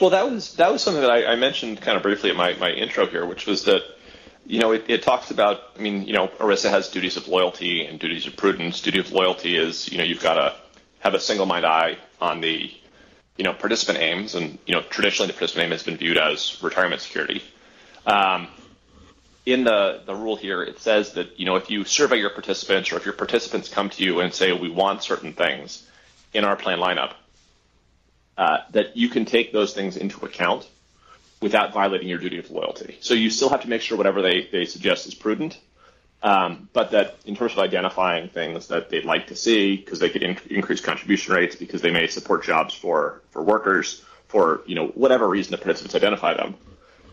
Well, 0.00 0.10
that 0.10 0.30
was 0.30 0.54
that 0.54 0.72
was 0.72 0.82
something 0.82 1.02
that 1.02 1.10
I, 1.10 1.32
I 1.32 1.36
mentioned 1.36 1.80
kind 1.80 1.96
of 1.96 2.02
briefly 2.02 2.30
in 2.30 2.36
my, 2.36 2.54
my 2.54 2.70
intro 2.70 3.06
here, 3.06 3.26
which 3.26 3.46
was 3.46 3.64
that 3.64 3.82
you 4.46 4.60
know, 4.60 4.72
it, 4.72 4.84
it, 4.88 5.02
talks 5.02 5.30
about, 5.30 5.60
I 5.76 5.82
mean, 5.82 6.06
you 6.06 6.12
know, 6.12 6.28
ERISA 6.28 6.70
has 6.70 6.88
duties 6.88 7.16
of 7.16 7.26
loyalty 7.28 7.84
and 7.84 7.98
duties 7.98 8.26
of 8.26 8.36
prudence. 8.36 8.80
Duty 8.80 9.00
of 9.00 9.10
loyalty 9.10 9.56
is, 9.56 9.90
you 9.90 9.98
know, 9.98 10.04
you've 10.04 10.22
got 10.22 10.34
to 10.34 10.54
have 11.00 11.14
a 11.14 11.20
single 11.20 11.46
minded 11.46 11.68
eye 11.68 11.98
on 12.20 12.40
the, 12.40 12.70
you 13.36 13.44
know, 13.44 13.52
participant 13.52 13.98
aims. 13.98 14.34
And, 14.34 14.58
you 14.66 14.74
know, 14.74 14.82
traditionally 14.82 15.26
the 15.28 15.32
participant 15.32 15.66
aim 15.66 15.70
has 15.72 15.82
been 15.82 15.96
viewed 15.96 16.16
as 16.16 16.62
retirement 16.62 17.02
security. 17.02 17.42
Um, 18.06 18.48
in 19.44 19.64
the, 19.64 20.02
the 20.06 20.14
rule 20.14 20.36
here, 20.36 20.62
it 20.62 20.80
says 20.80 21.12
that, 21.14 21.38
you 21.38 21.46
know, 21.46 21.56
if 21.56 21.70
you 21.70 21.84
survey 21.84 22.16
your 22.16 22.30
participants 22.30 22.92
or 22.92 22.96
if 22.96 23.04
your 23.04 23.14
participants 23.14 23.68
come 23.68 23.90
to 23.90 24.04
you 24.04 24.20
and 24.20 24.32
say, 24.32 24.52
we 24.52 24.70
want 24.70 25.02
certain 25.02 25.32
things 25.32 25.88
in 26.32 26.44
our 26.44 26.56
plan 26.56 26.78
lineup, 26.78 27.14
uh, 28.38 28.58
that 28.70 28.96
you 28.96 29.08
can 29.08 29.24
take 29.24 29.52
those 29.52 29.72
things 29.72 29.96
into 29.96 30.24
account 30.24 30.68
without 31.40 31.72
violating 31.72 32.08
your 32.08 32.18
duty 32.18 32.38
of 32.38 32.50
loyalty. 32.50 32.96
So 33.00 33.14
you 33.14 33.30
still 33.30 33.50
have 33.50 33.62
to 33.62 33.68
make 33.68 33.82
sure 33.82 33.98
whatever 33.98 34.22
they, 34.22 34.48
they 34.50 34.64
suggest 34.64 35.06
is 35.06 35.14
prudent, 35.14 35.58
um, 36.22 36.68
but 36.72 36.92
that 36.92 37.16
in 37.26 37.36
terms 37.36 37.52
of 37.52 37.58
identifying 37.58 38.28
things 38.28 38.68
that 38.68 38.88
they'd 38.88 39.04
like 39.04 39.28
to 39.28 39.36
see, 39.36 39.76
because 39.76 39.98
they 39.98 40.08
could 40.08 40.22
in- 40.22 40.38
increase 40.48 40.80
contribution 40.80 41.34
rates, 41.34 41.56
because 41.56 41.82
they 41.82 41.90
may 41.90 42.06
support 42.06 42.44
jobs 42.44 42.74
for, 42.74 43.22
for 43.30 43.42
workers, 43.42 44.02
for 44.28 44.62
you 44.66 44.74
know 44.74 44.88
whatever 44.88 45.28
reason 45.28 45.52
the 45.52 45.58
participants 45.58 45.94
identify 45.94 46.34
them. 46.34 46.54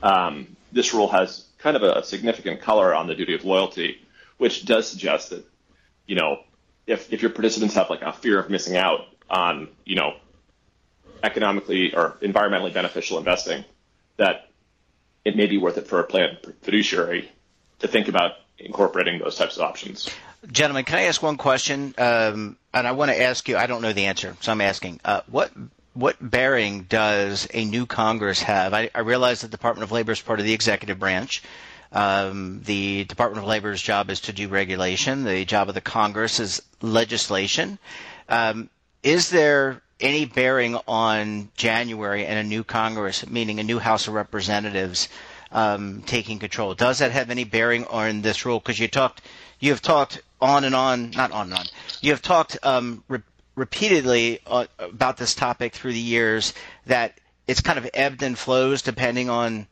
Um, 0.01 0.55
this 0.71 0.93
rule 0.93 1.07
has 1.09 1.45
kind 1.59 1.77
of 1.77 1.83
a 1.83 2.03
significant 2.03 2.61
color 2.61 2.93
on 2.93 3.07
the 3.07 3.15
duty 3.15 3.35
of 3.35 3.45
loyalty, 3.45 4.01
which 4.37 4.65
does 4.65 4.87
suggest 4.87 5.29
that 5.29 5.45
you 6.07 6.15
know 6.15 6.39
if 6.87 7.11
if 7.13 7.21
your 7.21 7.31
participants 7.31 7.75
have 7.75 7.89
like 7.89 8.01
a 8.01 8.13
fear 8.13 8.39
of 8.39 8.49
missing 8.49 8.75
out 8.75 9.01
on 9.29 9.69
you 9.85 9.95
know 9.95 10.15
economically 11.23 11.93
or 11.95 12.17
environmentally 12.21 12.73
beneficial 12.73 13.17
investing, 13.17 13.63
that 14.17 14.49
it 15.25 15.35
may 15.35 15.47
be 15.47 15.57
worth 15.57 15.77
it 15.77 15.87
for 15.87 15.99
a 15.99 16.03
plan 16.03 16.37
fiduciary 16.61 17.31
to 17.79 17.87
think 17.87 18.07
about 18.07 18.33
incorporating 18.57 19.19
those 19.19 19.35
types 19.35 19.57
of 19.57 19.63
options. 19.63 20.09
Gentlemen, 20.51 20.83
can 20.85 20.99
I 20.99 21.03
ask 21.03 21.21
one 21.21 21.37
question? 21.37 21.93
Um, 21.97 22.57
and 22.73 22.87
I 22.87 22.91
want 22.91 23.11
to 23.11 23.21
ask 23.21 23.47
you. 23.47 23.57
I 23.57 23.65
don't 23.67 23.81
know 23.81 23.93
the 23.93 24.05
answer, 24.05 24.35
so 24.41 24.51
I'm 24.51 24.61
asking. 24.61 24.99
Uh, 25.05 25.21
what 25.27 25.51
what 25.93 26.17
bearing 26.19 26.83
does 26.83 27.47
a 27.53 27.63
new 27.65 27.85
Congress 27.85 28.41
have? 28.41 28.73
I, 28.73 28.89
I, 28.95 29.01
realize 29.01 29.41
the 29.41 29.47
Department 29.47 29.83
of 29.83 29.91
Labor 29.91 30.11
is 30.11 30.19
part 30.19 30.39
of 30.39 30.45
the 30.45 30.53
executive 30.53 30.97
branch, 30.97 31.43
Um, 31.91 32.61
the 32.65 33.03
Department 33.05 33.43
of 33.43 33.47
Labor's 33.47 33.81
job 33.81 34.09
is 34.09 34.21
to 34.21 34.33
do 34.33 34.47
regulation. 34.47 35.23
The 35.23 35.45
job 35.45 35.69
of 35.69 35.75
the 35.75 35.81
Congress 35.81 36.39
is 36.39 36.63
legislation. 36.81 37.77
Um, 38.27 38.69
is 39.03 39.29
there 39.29 39.82
any 39.99 40.25
bearing 40.25 40.75
on 40.87 41.49
January 41.55 42.25
and 42.25 42.37
a 42.39 42.43
new 42.43 42.63
Congress, 42.63 43.27
meaning 43.27 43.59
a 43.59 43.63
new 43.63 43.79
House 43.79 44.07
of 44.07 44.13
Representatives 44.13 45.09
um, 45.51 46.01
taking 46.05 46.39
control? 46.39 46.73
Does 46.73 46.99
that 46.99 47.11
have 47.11 47.29
any 47.29 47.43
bearing 47.43 47.85
on 47.85 48.21
this 48.21 48.45
rule? 48.45 48.59
Because 48.59 48.79
you 48.79 48.87
talked, 48.87 49.21
you 49.59 49.71
have 49.71 49.81
talked 49.81 50.21
on 50.41 50.63
and 50.63 50.75
on, 50.75 51.11
not 51.11 51.31
on 51.31 51.47
and 51.47 51.59
on. 51.59 51.65
You 52.01 52.11
have 52.11 52.21
talked 52.21 52.57
um, 52.63 53.03
re- 53.07 53.21
repeatedly 53.55 54.39
uh, 54.47 54.65
about 54.79 55.17
this 55.17 55.35
topic 55.35 55.73
through 55.73 55.93
the 55.93 55.99
years 55.99 56.53
that 56.85 57.19
it's 57.47 57.61
kind 57.61 57.77
of 57.77 57.89
ebbed 57.93 58.23
and 58.23 58.37
flows 58.37 58.81
depending 58.81 59.29
on 59.29 59.67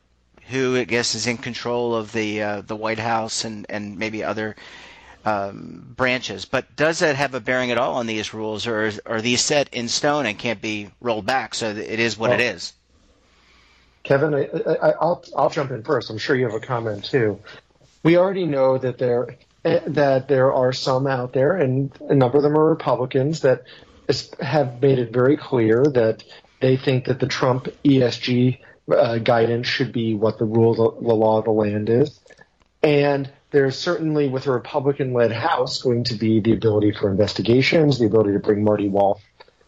who 0.48 0.76
I 0.76 0.84
guess 0.84 1.14
is 1.14 1.26
in 1.26 1.38
control 1.38 1.94
of 1.94 2.12
the 2.12 2.42
uh, 2.42 2.60
the 2.62 2.76
White 2.76 2.98
House 2.98 3.44
and 3.44 3.64
and 3.68 3.96
maybe 3.98 4.22
other 4.24 4.56
um, 5.24 5.92
branches. 5.96 6.44
But 6.44 6.74
does 6.76 7.00
that 7.00 7.16
have 7.16 7.34
a 7.34 7.40
bearing 7.40 7.70
at 7.70 7.78
all 7.78 7.94
on 7.94 8.06
these 8.06 8.34
rules, 8.34 8.66
or 8.66 8.86
is, 8.86 9.00
are 9.06 9.20
these 9.20 9.40
set 9.40 9.72
in 9.72 9.88
stone 9.88 10.26
and 10.26 10.38
can't 10.38 10.60
be 10.60 10.90
rolled 11.00 11.26
back? 11.26 11.54
So 11.54 11.70
it 11.70 12.00
is 12.00 12.18
what 12.18 12.30
well, 12.30 12.40
it 12.40 12.42
is. 12.42 12.72
Kevin, 14.02 14.34
I, 14.34 14.94
will 15.00 15.24
I'll 15.36 15.50
jump 15.50 15.70
in 15.70 15.82
first. 15.84 16.10
I'm 16.10 16.18
sure 16.18 16.34
you 16.34 16.46
have 16.46 16.54
a 16.54 16.60
comment 16.60 17.04
too. 17.04 17.40
We 18.02 18.16
already 18.16 18.46
know 18.46 18.78
that 18.78 18.98
there 18.98 19.36
eh, 19.64 19.80
that 19.86 20.26
there 20.28 20.52
are 20.52 20.72
some 20.72 21.06
out 21.06 21.32
there, 21.32 21.56
and 21.56 21.92
a 22.08 22.14
number 22.14 22.38
of 22.38 22.42
them 22.42 22.56
are 22.56 22.68
Republicans 22.68 23.42
that 23.42 23.62
have 24.40 24.82
made 24.82 24.98
it 24.98 25.12
very 25.12 25.36
clear 25.36 25.84
that 25.84 26.24
they 26.60 26.76
think 26.76 27.06
that 27.06 27.20
the 27.20 27.26
Trump 27.26 27.68
ESG 27.84 28.58
uh, 28.90 29.18
guidance 29.18 29.66
should 29.66 29.92
be 29.92 30.14
what 30.14 30.38
the 30.38 30.44
rule, 30.44 30.74
the, 30.74 31.06
the 31.06 31.14
law 31.14 31.38
of 31.38 31.44
the 31.44 31.50
land 31.50 31.88
is. 31.88 32.18
And 32.82 33.30
there's 33.52 33.78
certainly, 33.78 34.28
with 34.28 34.46
a 34.46 34.50
Republican 34.50 35.12
led 35.12 35.30
House, 35.30 35.82
going 35.82 36.04
to 36.04 36.14
be 36.14 36.40
the 36.40 36.52
ability 36.52 36.92
for 36.92 37.10
investigations, 37.10 37.98
the 37.98 38.06
ability 38.06 38.32
to 38.32 38.38
bring 38.38 38.64
Marty 38.64 38.88
Walsh 38.88 39.22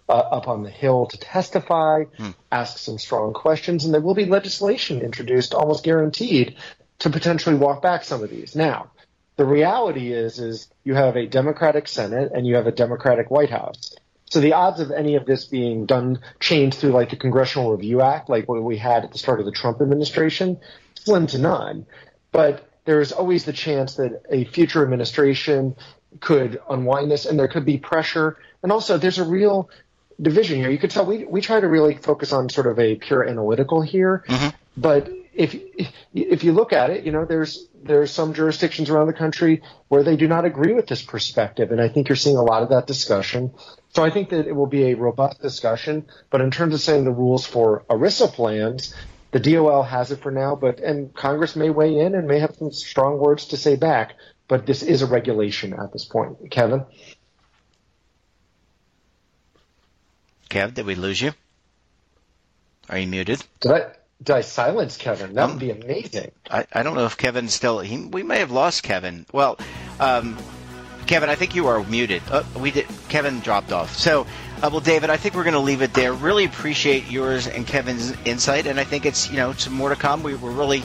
uh, 0.09 0.13
up 0.13 0.49
on 0.49 0.63
the 0.63 0.71
Hill 0.71 1.07
to 1.07 1.19
testify, 1.19 2.05
hmm. 2.17 2.31
ask 2.51 2.79
some 2.79 2.99
strong 2.99 3.35
questions, 3.35 3.85
and 3.85 3.93
there 3.93 4.01
will 4.01 4.15
be 4.15 4.25
legislation 4.25 5.03
introduced, 5.03 5.55
almost 5.55 5.85
guaranteed, 5.85 6.57
to 7.01 7.11
potentially 7.11 7.57
walk 7.57 7.83
back 7.83 8.05
some 8.05 8.23
of 8.23 8.31
these. 8.31 8.57
Now, 8.57 8.91
the 9.37 9.45
reality 9.45 10.13
is, 10.13 10.39
is 10.39 10.69
you 10.85 10.95
have 10.95 11.17
a 11.17 11.27
Democratic 11.27 11.89
Senate 11.89 12.33
and 12.35 12.47
you 12.47 12.55
have 12.55 12.67
a 12.67 12.73
Democratic 12.73 13.31
White 13.31 13.51
House. 13.51 13.95
So 14.31 14.41
the 14.41 14.55
odds 14.55 14.81
of 14.81 14.91
any 14.91 15.17
of 15.17 15.27
this 15.27 15.45
being 15.45 15.87
done, 15.87 16.21
changed 16.41 16.79
through 16.79 16.93
like 16.93 17.11
the 17.11 17.17
Congressional 17.17 17.73
Review 17.73 18.01
Act, 18.01 18.29
like 18.29 18.49
what 18.49 18.63
we 18.63 18.79
had 18.79 19.05
at 19.05 19.13
the 19.13 19.19
start 19.19 19.41
of 19.41 19.47
the 19.47 19.53
Trump 19.53 19.81
administration, 19.81 20.59
slim 20.95 21.27
to 21.29 21.39
none. 21.39 21.87
But 22.33 22.69
there's 22.85 23.13
always 23.13 23.45
the 23.45 23.53
chance 23.53 23.97
that 23.97 24.23
a 24.31 24.45
future 24.45 24.83
administration 24.83 25.77
could 26.21 26.61
unwind 26.69 27.11
this 27.11 27.27
and 27.27 27.39
there 27.39 27.49
could 27.49 27.65
be 27.65 27.79
pressure. 27.79 28.37
And 28.63 28.71
also 28.71 28.99
there's 28.99 29.19
a 29.19 29.25
real 29.25 29.71
division 30.21 30.59
here. 30.59 30.71
You 30.71 30.79
could 30.79 30.91
tell 30.91 31.07
we, 31.07 31.25
we 31.25 31.41
try 31.41 31.61
to 31.61 31.69
really 31.69 31.97
focus 31.97 32.33
on 32.33 32.49
sort 32.49 32.67
of 32.67 32.79
a 32.79 32.97
pure 32.97 33.29
analytical 33.29 33.83
here, 33.83 34.25
mm-hmm. 34.29 34.49
but 34.77 35.11
if 35.35 35.57
if 36.15 36.45
you 36.45 36.53
look 36.53 36.73
at 36.73 36.91
it, 36.91 37.05
you 37.05 37.13
know, 37.13 37.25
there's 37.25 37.67
there's 37.83 38.11
some 38.11 38.35
jurisdictions 38.35 38.89
around 38.89 39.09
the 39.09 39.13
country 39.13 39.63
where 39.89 40.03
they 40.03 40.17
do 40.17 40.29
not 40.29 40.45
agree 40.45 40.73
with 40.73 40.87
this 40.87 41.03
perspective, 41.03 41.73
and 41.73 41.81
I 41.81 41.89
think 41.89 42.09
you're 42.09 42.17
seeing 42.17 42.37
a 42.37 42.43
lot 42.43 42.63
of 42.63 42.69
that 42.71 42.87
discussion. 42.87 43.53
So 43.95 44.05
I 44.05 44.11
think 44.11 44.31
that 44.31 44.47
it 44.47 44.53
will 44.53 44.67
be 44.67 44.91
a 44.91 44.95
robust 44.95 45.41
discussion. 45.41 46.07
But 46.31 46.41
in 46.41 46.51
terms 46.51 46.75
of 46.75 46.81
setting 46.81 47.05
the 47.05 47.13
rules 47.13 47.47
for 47.47 47.85
ERISA 47.91 48.33
plans, 48.33 48.95
the 49.35 49.41
DOL 49.41 49.83
has 49.83 50.13
it 50.13 50.21
for 50.23 50.31
now, 50.31 50.55
but 50.55 50.79
and 50.79 51.13
Congress 51.13 51.57
may 51.57 51.69
weigh 51.69 51.99
in 51.99 52.15
and 52.15 52.29
may 52.29 52.39
have 52.39 52.55
some 52.55 52.71
strong 52.71 53.19
words 53.19 53.47
to 53.47 53.57
say 53.57 53.75
back. 53.75 54.15
But 54.47 54.65
this 54.65 54.85
is 54.85 55.03
a 55.03 55.07
regulation 55.07 55.75
at 55.75 55.93
this 55.93 56.05
point. 56.05 56.53
Kevin. 56.53 56.85
Kev, 60.49 60.75
did 60.75 60.87
we 60.87 60.95
lose 60.95 61.21
you? 61.21 61.33
Are 62.89 62.97
you 62.97 63.09
muted? 63.09 63.45
Did 63.61 63.73
I? 63.73 63.87
Did 64.23 64.37
I 64.37 64.41
silence 64.43 64.97
Kevin? 64.97 65.35
That 65.35 65.43
um, 65.43 65.51
would 65.51 65.59
be 65.59 65.73
amazing. 65.73 66.31
I, 66.49 66.67
I 66.73 66.85
don't 66.85 66.95
know 66.95 67.07
if 67.07 67.17
Kevin's 67.17 67.53
still. 67.53 67.81
He, 67.81 68.07
we 68.07 68.23
may 68.23 68.39
have 68.39 68.53
lost 68.53 68.85
Kevin. 68.85 69.27
Well, 69.33 69.59
um, 69.99 70.39
Kevin, 71.07 71.29
I 71.29 71.35
think 71.35 71.55
you 71.55 71.67
are 71.67 71.83
muted. 71.85 72.23
Uh, 72.31 72.43
we 72.59 72.71
did. 72.71 72.87
Kevin 73.09 73.41
dropped 73.41 73.73
off. 73.73 73.95
So, 73.95 74.27
uh, 74.63 74.71
well, 74.71 74.81
David, 74.81 75.11
I 75.11 75.17
think 75.17 75.35
we're 75.35 75.45
going 75.45 75.55
to 75.55 75.61
leave 75.61 75.83
it 75.83 75.93
there. 75.93 76.13
Really 76.13 76.45
appreciate 76.45 77.11
yours 77.11 77.47
and 77.47 77.67
Kevin's 77.67 78.13
insight, 78.25 78.67
and 78.67 78.81
I 78.81 78.85
think 78.85 79.05
it's 79.05 79.31
you 79.31 79.37
know 79.37 79.53
some 79.53 79.75
more 79.75 79.91
to 79.91 79.97
come. 79.97 80.23
We 80.23 80.35
were 80.35 80.51
really 80.51 80.81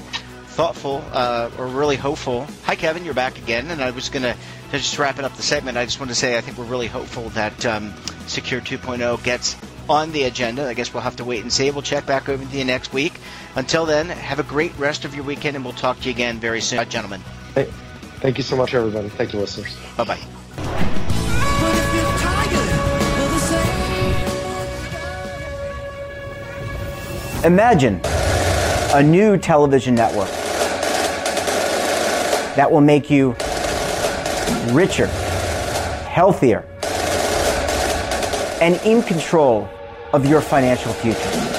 thoughtful. 0.59 1.03
Uh, 1.13 1.49
we're 1.57 1.67
really 1.67 1.95
hopeful. 1.95 2.45
Hi, 2.63 2.75
Kevin, 2.75 3.05
you're 3.05 3.13
back 3.13 3.37
again, 3.37 3.71
and 3.71 3.81
I 3.81 3.91
was 3.91 4.09
going 4.09 4.23
to 4.23 4.35
just 4.71 4.99
wrapping 4.99 5.23
up 5.23 5.33
the 5.35 5.41
segment. 5.41 5.77
I 5.77 5.85
just 5.85 5.99
want 5.99 6.09
to 6.09 6.15
say 6.15 6.37
I 6.37 6.41
think 6.41 6.57
we're 6.57 6.65
really 6.65 6.87
hopeful 6.87 7.29
that 7.29 7.65
um, 7.65 7.93
Secure 8.27 8.59
2.0 8.59 9.23
gets 9.23 9.55
on 9.89 10.11
the 10.11 10.23
agenda. 10.23 10.67
I 10.67 10.73
guess 10.73 10.93
we'll 10.93 11.03
have 11.03 11.15
to 11.15 11.23
wait 11.23 11.41
and 11.41 11.51
see. 11.51 11.71
We'll 11.71 11.81
check 11.81 12.05
back 12.05 12.27
over 12.27 12.43
to 12.43 12.57
you 12.57 12.65
next 12.65 12.91
week. 12.91 13.13
Until 13.55 13.85
then, 13.85 14.09
have 14.09 14.39
a 14.39 14.43
great 14.43 14.77
rest 14.77 15.05
of 15.05 15.15
your 15.15 15.23
weekend, 15.23 15.55
and 15.55 15.63
we'll 15.63 15.73
talk 15.73 15.99
to 16.01 16.05
you 16.05 16.11
again 16.11 16.39
very 16.39 16.59
soon, 16.59 16.87
gentlemen. 16.89 17.21
Hey, 17.55 17.69
thank 18.19 18.37
you 18.37 18.43
so 18.43 18.55
much, 18.55 18.73
everybody. 18.73 19.09
Thank 19.09 19.33
you, 19.33 19.39
listeners. 19.39 19.75
Bye 19.97 20.03
bye. 20.03 20.19
Imagine 27.45 28.01
a 28.93 29.01
new 29.01 29.37
television 29.37 29.95
network 29.95 30.29
that 32.55 32.69
will 32.69 32.81
make 32.81 33.09
you 33.09 33.35
richer, 34.71 35.07
healthier, 36.09 36.65
and 38.61 38.75
in 38.85 39.01
control 39.03 39.69
of 40.11 40.25
your 40.25 40.41
financial 40.41 40.91
future. 40.91 41.58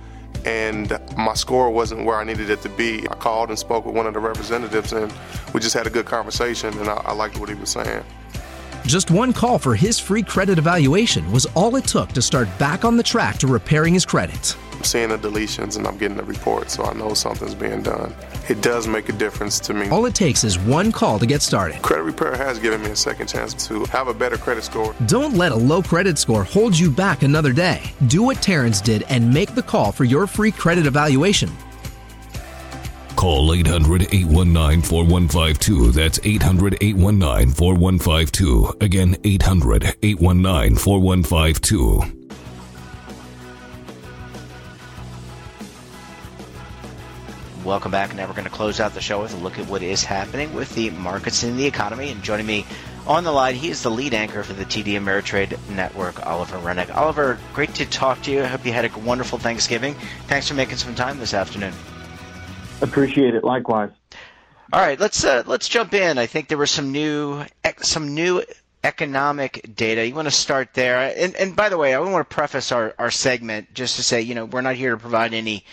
and 0.45 0.97
my 1.17 1.33
score 1.33 1.69
wasn't 1.69 2.05
where 2.05 2.17
I 2.17 2.23
needed 2.23 2.49
it 2.49 2.61
to 2.61 2.69
be. 2.69 3.07
I 3.09 3.15
called 3.15 3.49
and 3.49 3.57
spoke 3.57 3.85
with 3.85 3.95
one 3.95 4.07
of 4.07 4.13
the 4.13 4.19
representatives, 4.19 4.93
and 4.93 5.13
we 5.53 5.59
just 5.59 5.73
had 5.73 5.87
a 5.87 5.89
good 5.89 6.05
conversation, 6.05 6.77
and 6.79 6.89
I, 6.89 7.01
I 7.05 7.13
liked 7.13 7.39
what 7.39 7.49
he 7.49 7.55
was 7.55 7.69
saying. 7.69 8.03
Just 8.85 9.11
one 9.11 9.31
call 9.31 9.59
for 9.59 9.75
his 9.75 9.99
free 9.99 10.23
credit 10.23 10.57
evaluation 10.57 11.31
was 11.31 11.45
all 11.47 11.75
it 11.75 11.85
took 11.85 12.09
to 12.09 12.21
start 12.21 12.47
back 12.57 12.83
on 12.83 12.97
the 12.97 13.03
track 13.03 13.37
to 13.37 13.47
repairing 13.47 13.93
his 13.93 14.05
credit. 14.05 14.55
I'm 14.81 14.85
seeing 14.85 15.09
the 15.09 15.17
deletions 15.19 15.77
and 15.77 15.85
I'm 15.85 15.95
getting 15.99 16.17
the 16.17 16.23
report, 16.23 16.71
so 16.71 16.83
I 16.83 16.93
know 16.93 17.13
something's 17.13 17.53
being 17.53 17.83
done. 17.83 18.15
It 18.49 18.63
does 18.63 18.87
make 18.87 19.09
a 19.09 19.11
difference 19.11 19.59
to 19.59 19.75
me. 19.75 19.87
All 19.89 20.07
it 20.07 20.15
takes 20.15 20.43
is 20.43 20.57
one 20.57 20.91
call 20.91 21.19
to 21.19 21.27
get 21.27 21.43
started. 21.43 21.83
Credit 21.83 22.01
repair 22.01 22.35
has 22.35 22.57
given 22.57 22.81
me 22.81 22.89
a 22.89 22.95
second 22.95 23.27
chance 23.27 23.53
to 23.67 23.85
have 23.85 24.07
a 24.07 24.13
better 24.15 24.37
credit 24.37 24.63
score. 24.63 24.95
Don't 25.05 25.35
let 25.35 25.51
a 25.51 25.55
low 25.55 25.83
credit 25.83 26.17
score 26.17 26.43
hold 26.43 26.75
you 26.75 26.89
back 26.89 27.21
another 27.21 27.53
day. 27.53 27.93
Do 28.07 28.23
what 28.23 28.37
Terrence 28.37 28.81
did 28.81 29.03
and 29.03 29.31
make 29.31 29.53
the 29.53 29.61
call 29.61 29.91
for 29.91 30.03
your 30.03 30.25
free 30.25 30.51
credit 30.51 30.87
evaluation. 30.87 31.55
Call 33.15 33.53
800 33.53 34.07
819 34.11 34.81
4152. 34.81 35.91
That's 35.91 36.19
800 36.23 36.79
819 36.81 37.53
4152. 37.53 38.77
Again, 38.81 39.15
800 39.23 39.95
819 40.01 40.75
4152. 40.75 42.20
Welcome 47.63 47.91
back. 47.91 48.15
Now 48.15 48.25
we're 48.25 48.33
going 48.33 48.45
to 48.45 48.49
close 48.49 48.79
out 48.79 48.95
the 48.95 49.01
show 49.01 49.21
with 49.21 49.35
a 49.35 49.37
look 49.37 49.59
at 49.59 49.67
what 49.67 49.83
is 49.83 50.03
happening 50.03 50.51
with 50.55 50.73
the 50.73 50.89
markets 50.89 51.43
and 51.43 51.59
the 51.59 51.65
economy. 51.67 52.09
And 52.09 52.23
joining 52.23 52.47
me 52.47 52.65
on 53.05 53.23
the 53.23 53.31
line, 53.31 53.53
he 53.53 53.69
is 53.69 53.83
the 53.83 53.91
lead 53.91 54.15
anchor 54.15 54.41
for 54.41 54.53
the 54.53 54.65
TD 54.65 54.93
Ameritrade 54.93 55.55
Network, 55.69 56.25
Oliver 56.25 56.57
Renick. 56.57 56.95
Oliver, 56.95 57.37
great 57.53 57.75
to 57.75 57.85
talk 57.85 58.23
to 58.23 58.31
you. 58.31 58.41
I 58.41 58.47
hope 58.47 58.65
you 58.65 58.73
had 58.73 58.85
a 58.85 58.99
wonderful 58.99 59.37
Thanksgiving. 59.37 59.93
Thanks 60.27 60.47
for 60.47 60.55
making 60.55 60.77
some 60.77 60.95
time 60.95 61.19
this 61.19 61.35
afternoon. 61.35 61.73
Appreciate 62.81 63.35
it. 63.35 63.43
Likewise. 63.43 63.91
All 64.73 64.81
right, 64.81 64.99
let's 64.99 65.23
uh, 65.23 65.43
let's 65.45 65.69
jump 65.69 65.93
in. 65.93 66.17
I 66.17 66.25
think 66.25 66.47
there 66.47 66.57
were 66.57 66.65
some 66.65 66.91
new 66.91 67.45
some 67.81 68.15
new 68.15 68.41
economic 68.83 69.75
data. 69.75 70.07
You 70.07 70.15
want 70.15 70.27
to 70.27 70.31
start 70.31 70.73
there? 70.73 71.13
And, 71.15 71.35
and 71.35 71.55
by 71.55 71.69
the 71.69 71.77
way, 71.77 71.93
I 71.93 71.99
want 71.99 72.27
to 72.27 72.35
preface 72.35 72.71
our, 72.71 72.95
our 72.97 73.11
segment 73.11 73.73
just 73.73 73.97
to 73.97 74.03
say, 74.03 74.21
you 74.21 74.33
know, 74.33 74.45
we're 74.45 74.61
not 74.61 74.75
here 74.75 74.91
to 74.91 74.97
provide 74.97 75.33
any 75.33 75.65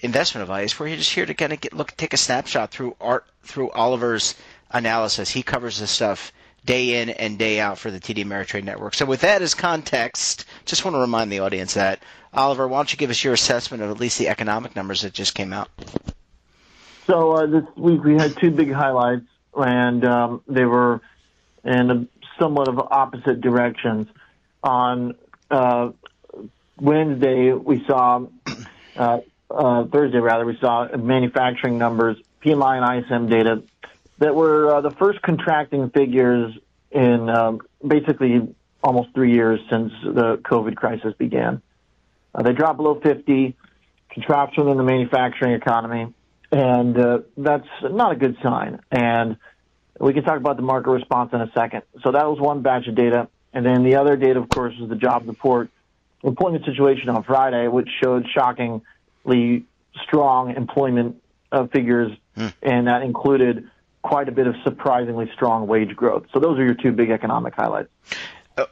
investment 0.00 0.42
advice. 0.42 0.78
We're 0.78 0.94
just 0.96 1.12
here 1.12 1.26
to 1.26 1.34
kind 1.34 1.52
of 1.52 1.60
get 1.60 1.72
look 1.72 1.96
take 1.96 2.12
a 2.12 2.16
snapshot 2.16 2.70
through 2.70 2.96
art 3.00 3.24
through 3.42 3.70
Oliver's 3.70 4.34
analysis. 4.70 5.30
He 5.30 5.42
covers 5.42 5.78
this 5.78 5.90
stuff 5.90 6.32
day 6.64 7.00
in 7.00 7.08
and 7.10 7.38
day 7.38 7.60
out 7.60 7.78
for 7.78 7.90
the 7.90 7.98
TD 7.98 8.24
Ameritrade 8.24 8.64
Network. 8.64 8.94
So 8.94 9.06
with 9.06 9.22
that 9.22 9.42
as 9.42 9.54
context, 9.54 10.44
just 10.66 10.84
want 10.84 10.94
to 10.96 11.00
remind 11.00 11.32
the 11.32 11.38
audience 11.40 11.74
that 11.74 12.00
Oliver, 12.32 12.68
why 12.68 12.78
don't 12.78 12.92
you 12.92 12.98
give 12.98 13.10
us 13.10 13.24
your 13.24 13.32
assessment 13.32 13.82
of 13.82 13.90
at 13.90 13.98
least 13.98 14.18
the 14.18 14.28
economic 14.28 14.76
numbers 14.76 15.02
that 15.02 15.12
just 15.12 15.34
came 15.34 15.52
out? 15.52 15.68
So 17.06 17.32
uh, 17.32 17.46
this 17.46 17.64
week 17.76 18.04
we 18.04 18.14
had 18.14 18.36
two 18.36 18.50
big 18.50 18.70
highlights, 18.70 19.24
and 19.56 20.04
um, 20.04 20.42
they 20.46 20.66
were 20.66 21.00
in 21.64 22.08
somewhat 22.38 22.68
of 22.68 22.78
opposite 22.78 23.40
directions. 23.40 24.08
On 24.62 25.14
uh, 25.50 25.90
Wednesday, 26.78 27.52
we 27.52 27.84
saw 27.86 28.26
uh, 28.96 29.20
uh, 29.50 29.84
Thursday 29.84 30.18
rather, 30.18 30.44
we 30.44 30.58
saw 30.60 30.88
manufacturing 30.96 31.78
numbers, 31.78 32.16
PMI 32.44 32.82
and 32.82 33.04
ISM 33.04 33.28
data 33.28 33.62
that 34.18 34.34
were 34.34 34.76
uh, 34.76 34.80
the 34.80 34.90
first 34.90 35.22
contracting 35.22 35.90
figures 35.90 36.56
in 36.90 37.28
um, 37.28 37.60
basically 37.86 38.54
almost 38.82 39.12
three 39.14 39.32
years 39.32 39.60
since 39.70 39.92
the 40.02 40.40
COVID 40.42 40.76
crisis 40.76 41.14
began. 41.18 41.62
Uh, 42.34 42.42
they 42.42 42.52
dropped 42.52 42.76
below 42.76 43.00
50, 43.00 43.56
contraction 44.10 44.68
in 44.68 44.76
the 44.76 44.82
manufacturing 44.82 45.52
economy, 45.52 46.12
and 46.50 46.98
uh, 46.98 47.20
that's 47.36 47.68
not 47.82 48.12
a 48.12 48.16
good 48.16 48.36
sign. 48.42 48.80
And 48.90 49.36
we 50.00 50.12
can 50.12 50.24
talk 50.24 50.36
about 50.36 50.56
the 50.56 50.62
market 50.62 50.90
response 50.90 51.32
in 51.32 51.40
a 51.40 51.50
second. 51.52 51.82
So 52.02 52.12
that 52.12 52.28
was 52.28 52.40
one 52.40 52.62
batch 52.62 52.86
of 52.86 52.94
data. 52.94 53.28
And 53.52 53.64
then 53.64 53.82
the 53.82 53.96
other 53.96 54.16
data, 54.16 54.38
of 54.38 54.48
course, 54.48 54.74
is 54.80 54.88
the 54.88 54.96
job 54.96 55.26
report 55.26 55.70
employment 56.22 56.64
situation 56.64 57.08
on 57.08 57.22
Friday, 57.22 57.68
which 57.68 57.88
showed 58.02 58.26
strong 60.02 60.54
employment 60.56 61.22
uh, 61.52 61.66
figures, 61.66 62.12
Hmm. 62.36 62.48
and 62.62 62.86
that 62.86 63.02
included 63.02 63.68
quite 64.02 64.28
a 64.28 64.32
bit 64.32 64.46
of 64.46 64.54
surprisingly 64.62 65.28
strong 65.34 65.66
wage 65.66 65.96
growth. 65.96 66.24
So 66.32 66.38
those 66.38 66.58
are 66.58 66.64
your 66.64 66.74
two 66.74 66.92
big 66.92 67.10
economic 67.10 67.54
highlights. 67.54 67.88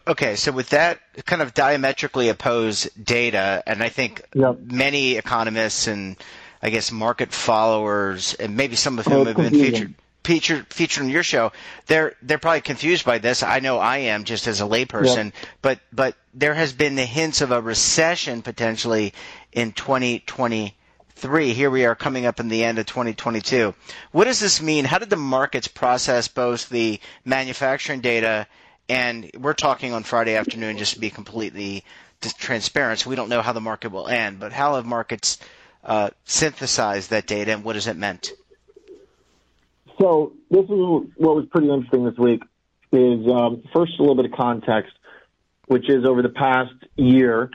Okay, 0.06 0.34
so 0.36 0.50
with 0.52 0.70
that 0.70 0.98
kind 1.26 1.42
of 1.42 1.54
diametrically 1.54 2.28
opposed 2.28 2.88
data, 3.02 3.62
and 3.66 3.82
I 3.82 3.88
think 3.88 4.22
Yep. 4.34 4.58
many 4.70 5.16
economists 5.16 5.86
and 5.86 6.16
I 6.62 6.70
guess 6.70 6.90
market 6.90 7.32
followers, 7.32 8.34
and 8.34 8.56
maybe 8.56 8.76
some 8.76 8.98
of 8.98 9.06
Oh, 9.08 9.10
whom 9.10 9.28
it's 9.28 9.38
have 9.40 9.50
been 9.52 9.60
featured 9.60 9.94
featured 10.24 10.66
featured 10.74 11.04
on 11.04 11.08
your 11.10 11.22
show, 11.22 11.52
they're 11.86 12.14
they're 12.20 12.38
probably 12.38 12.60
confused 12.62 13.04
by 13.04 13.18
this. 13.18 13.44
I 13.44 13.60
know 13.60 13.78
I 13.78 13.98
am 13.98 14.24
just 14.24 14.48
as 14.48 14.60
a 14.60 14.64
layperson, 14.64 15.32
but 15.62 15.78
but 15.92 16.16
there 16.34 16.54
has 16.54 16.72
been 16.72 16.96
the 16.96 17.04
hints 17.06 17.40
of 17.40 17.52
a 17.52 17.60
recession 17.62 18.42
potentially 18.42 19.12
in 19.56 19.72
2023. 19.72 21.52
Here 21.54 21.70
we 21.70 21.86
are 21.86 21.94
coming 21.96 22.26
up 22.26 22.38
in 22.38 22.48
the 22.48 22.62
end 22.62 22.78
of 22.78 22.86
2022. 22.86 23.74
What 24.12 24.24
does 24.26 24.38
this 24.38 24.60
mean? 24.62 24.84
How 24.84 24.98
did 24.98 25.10
the 25.10 25.16
markets 25.16 25.66
process 25.66 26.28
both 26.28 26.68
the 26.68 27.00
manufacturing 27.24 28.00
data 28.02 28.46
and 28.88 29.30
we're 29.36 29.54
talking 29.54 29.92
on 29.92 30.04
Friday 30.04 30.36
afternoon 30.36 30.78
just 30.78 30.94
to 30.94 31.00
be 31.00 31.10
completely 31.10 31.82
transparent. 32.38 33.00
So 33.00 33.10
we 33.10 33.16
don't 33.16 33.28
know 33.28 33.42
how 33.42 33.52
the 33.52 33.60
market 33.60 33.90
will 33.92 34.06
end, 34.08 34.38
but 34.38 34.52
how 34.52 34.76
have 34.76 34.86
markets 34.86 35.38
uh, 35.84 36.10
synthesized 36.24 37.10
that 37.10 37.26
data 37.26 37.52
and 37.52 37.64
what 37.64 37.74
has 37.76 37.86
it 37.86 37.96
meant? 37.96 38.32
So 40.00 40.32
this 40.50 40.64
is 40.64 40.70
what 40.70 41.36
was 41.36 41.46
pretty 41.50 41.68
interesting 41.70 42.04
this 42.04 42.18
week. 42.18 42.42
Is 42.92 43.26
um, 43.30 43.62
first 43.74 43.98
a 43.98 44.02
little 44.02 44.14
bit 44.14 44.26
of 44.26 44.32
context, 44.32 44.92
which 45.66 45.88
is 45.90 46.04
over 46.04 46.22
the 46.22 46.28
past 46.28 46.72
year, 46.96 47.50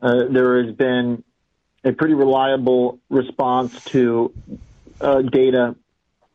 uh, 0.00 0.24
there 0.30 0.64
has 0.64 0.74
been 0.74 1.22
a 1.84 1.92
pretty 1.92 2.14
reliable 2.14 2.98
response 3.08 3.84
to 3.86 4.32
uh, 5.00 5.22
data 5.22 5.76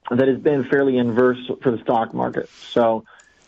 that 0.10 0.28
has 0.28 0.40
been 0.40 0.66
fairly 0.66 0.98
inverse 0.98 1.40
for 1.62 1.72
the 1.72 1.80
stock 1.80 2.14
market. 2.14 2.50
So 2.72 3.06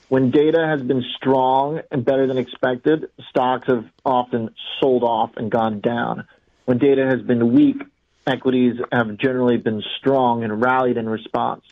when 0.09 0.31
data 0.31 0.65
has 0.65 0.81
been 0.81 1.03
strong 1.15 1.81
and 1.91 2.03
better 2.05 2.27
than 2.27 2.37
expected, 2.37 3.09
stocks 3.29 3.67
have 3.67 3.85
often 4.05 4.49
sold 4.79 5.03
off 5.03 5.31
and 5.37 5.51
gone 5.51 5.81
down. 5.81 6.27
When 6.65 6.77
data 6.77 7.05
has 7.05 7.21
been 7.21 7.53
weak, 7.53 7.77
equities 8.25 8.75
have 8.91 9.17
generally 9.17 9.57
been 9.57 9.83
strong 9.97 10.43
and 10.43 10.61
rallied 10.61 10.97
in 10.97 11.09
response 11.09 11.63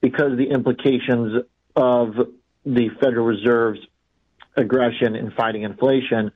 because 0.00 0.36
the 0.36 0.50
implications 0.50 1.44
of 1.74 2.14
the 2.64 2.88
Federal 3.00 3.26
Reserve's 3.26 3.80
aggression 4.56 5.14
in 5.14 5.30
fighting 5.30 5.62
inflation 5.62 6.32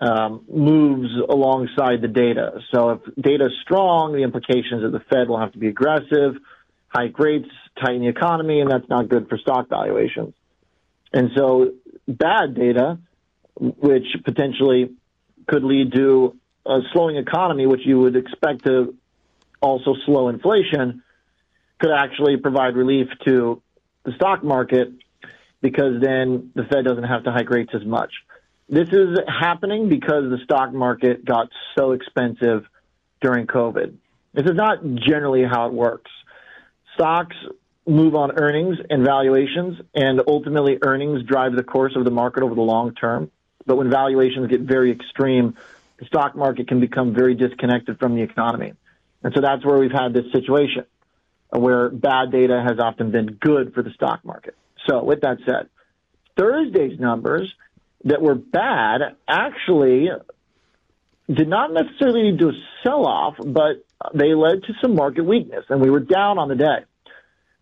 um, 0.00 0.44
moves 0.50 1.10
alongside 1.28 2.00
the 2.00 2.08
data. 2.08 2.60
So 2.72 2.90
if 2.90 3.14
data 3.16 3.46
is 3.46 3.52
strong, 3.62 4.12
the 4.12 4.22
implications 4.22 4.82
of 4.82 4.92
the 4.92 5.00
Fed 5.00 5.28
will 5.28 5.38
have 5.38 5.52
to 5.52 5.58
be 5.58 5.68
aggressive, 5.68 6.36
hike 6.88 7.18
rates, 7.18 7.50
tighten 7.78 8.00
the 8.00 8.08
economy, 8.08 8.60
and 8.60 8.70
that's 8.70 8.88
not 8.88 9.08
good 9.08 9.28
for 9.28 9.36
stock 9.38 9.68
valuations. 9.68 10.34
And 11.12 11.30
so 11.36 11.72
bad 12.08 12.54
data, 12.54 12.98
which 13.58 14.06
potentially 14.24 14.90
could 15.46 15.64
lead 15.64 15.92
to 15.92 16.36
a 16.64 16.80
slowing 16.92 17.16
economy, 17.16 17.66
which 17.66 17.84
you 17.84 18.00
would 18.00 18.16
expect 18.16 18.64
to 18.64 18.94
also 19.60 19.94
slow 20.06 20.28
inflation, 20.28 21.02
could 21.78 21.90
actually 21.90 22.36
provide 22.38 22.74
relief 22.76 23.08
to 23.26 23.60
the 24.04 24.12
stock 24.12 24.42
market 24.42 24.92
because 25.60 26.00
then 26.00 26.52
the 26.54 26.64
Fed 26.64 26.84
doesn't 26.84 27.04
have 27.04 27.24
to 27.24 27.32
hike 27.32 27.50
rates 27.50 27.72
as 27.74 27.84
much. 27.84 28.12
This 28.70 28.88
is 28.92 29.18
happening 29.26 29.88
because 29.88 30.30
the 30.30 30.38
stock 30.44 30.72
market 30.72 31.24
got 31.24 31.48
so 31.76 31.90
expensive 31.90 32.64
during 33.20 33.48
COVID. 33.48 33.96
This 34.32 34.44
is 34.44 34.54
not 34.54 34.78
generally 34.94 35.42
how 35.42 35.66
it 35.66 35.72
works. 35.72 36.10
Stocks 36.94 37.34
move 37.84 38.14
on 38.14 38.38
earnings 38.38 38.78
and 38.88 39.04
valuations, 39.04 39.80
and 39.92 40.22
ultimately 40.24 40.78
earnings 40.82 41.24
drive 41.24 41.56
the 41.56 41.64
course 41.64 41.96
of 41.96 42.04
the 42.04 42.12
market 42.12 42.44
over 42.44 42.54
the 42.54 42.60
long 42.60 42.94
term. 42.94 43.32
But 43.66 43.76
when 43.76 43.90
valuations 43.90 44.46
get 44.46 44.60
very 44.60 44.92
extreme, 44.92 45.56
the 45.98 46.04
stock 46.04 46.36
market 46.36 46.68
can 46.68 46.78
become 46.78 47.12
very 47.12 47.34
disconnected 47.34 47.98
from 47.98 48.14
the 48.14 48.22
economy. 48.22 48.74
And 49.24 49.34
so 49.34 49.40
that's 49.40 49.66
where 49.66 49.78
we've 49.78 49.90
had 49.90 50.14
this 50.14 50.30
situation 50.30 50.84
where 51.50 51.90
bad 51.90 52.30
data 52.30 52.62
has 52.64 52.78
often 52.78 53.10
been 53.10 53.32
good 53.32 53.74
for 53.74 53.82
the 53.82 53.90
stock 53.90 54.24
market. 54.24 54.54
So 54.86 55.02
with 55.02 55.22
that 55.22 55.38
said, 55.44 55.68
Thursday's 56.36 57.00
numbers 57.00 57.52
that 58.04 58.22
were 58.22 58.34
bad 58.34 59.16
actually 59.28 60.08
did 61.32 61.48
not 61.48 61.72
necessarily 61.72 62.32
lead 62.32 62.40
to 62.40 62.48
a 62.48 62.52
sell 62.82 63.06
off, 63.06 63.36
but 63.38 63.84
they 64.14 64.34
led 64.34 64.62
to 64.64 64.72
some 64.80 64.94
market 64.94 65.24
weakness 65.24 65.64
and 65.68 65.80
we 65.80 65.90
were 65.90 66.00
down 66.00 66.38
on 66.38 66.48
the 66.48 66.56
day. 66.56 66.84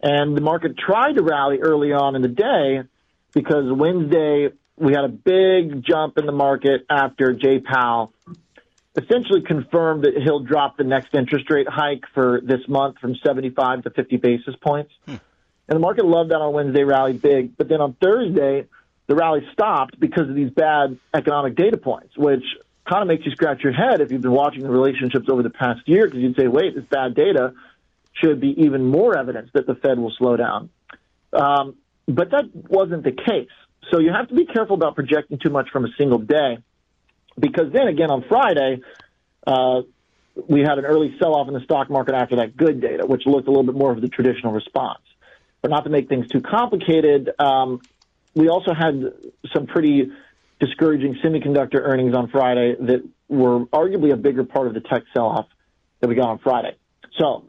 And 0.01 0.37
the 0.37 0.41
market 0.41 0.79
tried 0.79 1.15
to 1.15 1.23
rally 1.23 1.59
early 1.61 1.93
on 1.93 2.15
in 2.15 2.23
the 2.23 2.29
day 2.29 2.83
because 3.35 3.65
Wednesday 3.71 4.49
we 4.77 4.93
had 4.93 5.05
a 5.05 5.09
big 5.09 5.85
jump 5.85 6.19
in 6.19 6.27
the 6.27 6.33
market 6.33 6.87
after 6.89 7.33
Jay 7.33 7.59
Powell 7.59 8.13
essentially 8.97 9.43
confirmed 9.43 10.05
that 10.05 10.15
he'll 10.23 10.41
drop 10.41 10.77
the 10.77 10.85
next 10.85 11.15
interest 11.15 11.51
rate 11.51 11.69
hike 11.69 12.05
for 12.15 12.41
this 12.43 12.67
month 12.69 12.99
from 12.99 13.15
75 13.25 13.85
to 13.85 13.91
50 13.91 14.17
basis 14.17 14.55
points. 14.61 14.93
Hmm. 15.05 15.17
And 15.69 15.77
the 15.77 15.81
market 15.81 16.05
loved 16.05 16.31
that 16.31 16.37
on 16.37 16.53
Wednesday, 16.55 16.83
rallied 16.83 17.21
big. 17.21 17.57
But 17.57 17.69
then 17.69 17.81
on 17.81 17.95
Thursday, 17.95 18.67
the 19.09 19.17
rally 19.17 19.41
stopped 19.53 19.99
because 19.99 20.29
of 20.29 20.35
these 20.35 20.51
bad 20.51 20.99
economic 21.13 21.57
data 21.57 21.77
points, 21.77 22.17
which 22.17 22.45
kind 22.89 23.03
of 23.03 23.09
makes 23.09 23.25
you 23.27 23.33
scratch 23.33 23.63
your 23.63 23.73
head 23.73 24.01
if 24.01 24.13
you've 24.13 24.23
been 24.23 24.31
watching 24.31 24.63
the 24.63 24.71
relationships 24.71 25.27
over 25.29 25.43
the 25.43 25.51
past 25.51 25.81
year 25.87 26.07
because 26.07 26.21
you'd 26.21 26.37
say, 26.37 26.47
wait, 26.47 26.75
this 26.75 26.85
bad 26.85 27.15
data 27.15 27.55
should 28.13 28.41
be 28.41 28.55
even 28.63 28.85
more 28.85 29.19
evidence 29.19 29.51
that 29.55 29.67
the 29.67 29.75
Fed 29.75 29.99
will 29.99 30.13
slow 30.17 30.37
down. 30.37 30.71
Um, 31.33 31.77
but 32.07 32.31
that 32.31 32.45
wasn't 32.55 33.03
the 33.03 33.13
case. 33.13 33.51
So 33.91 33.99
you 33.99 34.13
have 34.13 34.29
to 34.29 34.35
be 34.35 34.45
careful 34.47 34.75
about 34.75 34.95
projecting 34.95 35.39
too 35.39 35.51
much 35.51 35.71
from 35.71 35.85
a 35.85 35.89
single 35.97 36.19
day 36.19 36.59
because 37.39 37.73
then 37.73 37.89
again 37.89 38.11
on 38.11 38.25
Friday, 38.29 38.81
uh, 39.47 39.83
we 40.49 40.61
had 40.61 40.79
an 40.79 40.85
early 40.85 41.17
sell 41.19 41.35
off 41.35 41.49
in 41.49 41.55
the 41.55 41.61
stock 41.61 41.89
market 41.91 42.15
after 42.15 42.37
that 42.37 42.57
good 42.57 42.81
data, 42.81 43.07
which 43.07 43.27
looked 43.27 43.49
a 43.49 43.51
little 43.51 43.65
bit 43.65 43.75
more 43.75 43.91
of 43.91 44.01
the 44.01 44.09
traditional 44.09 44.53
response. 44.53 45.01
But 45.63 45.71
not 45.71 45.85
to 45.85 45.91
make 45.91 46.09
things 46.09 46.29
too 46.29 46.41
complicated, 46.41 47.31
um, 47.39 47.81
we 48.39 48.49
also 48.49 48.73
had 48.73 49.03
some 49.53 49.67
pretty 49.67 50.13
discouraging 50.61 51.17
semiconductor 51.25 51.81
earnings 51.81 52.15
on 52.15 52.29
Friday 52.29 52.77
that 52.79 53.03
were 53.29 53.67
arguably 53.67 54.13
a 54.13 54.17
bigger 54.17 54.45
part 54.45 54.69
of 54.69 54.75
the 54.75 54.81
tech 54.81 55.03
sell 55.13 55.27
off 55.27 55.47
that 56.01 56.09
we 56.09 56.15
got 56.15 56.29
on 56.29 56.39
Friday. 56.39 56.77
So, 57.19 57.47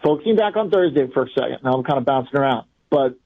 focusing 0.00 0.36
back 0.36 0.56
on 0.56 0.70
Thursday 0.70 1.08
for 1.12 1.24
a 1.24 1.28
second, 1.30 1.58
now 1.64 1.72
I'm 1.72 1.82
kind 1.82 1.98
of 1.98 2.04
bouncing 2.04 2.38
around, 2.38 2.66
but 2.88 3.16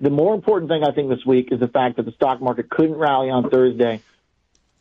the 0.00 0.08
more 0.08 0.34
important 0.34 0.70
thing 0.70 0.84
I 0.84 0.92
think 0.92 1.10
this 1.10 1.24
week 1.26 1.48
is 1.52 1.60
the 1.60 1.68
fact 1.68 1.96
that 1.96 2.06
the 2.06 2.12
stock 2.12 2.40
market 2.40 2.70
couldn't 2.70 2.96
rally 2.96 3.28
on 3.28 3.50
Thursday, 3.50 4.00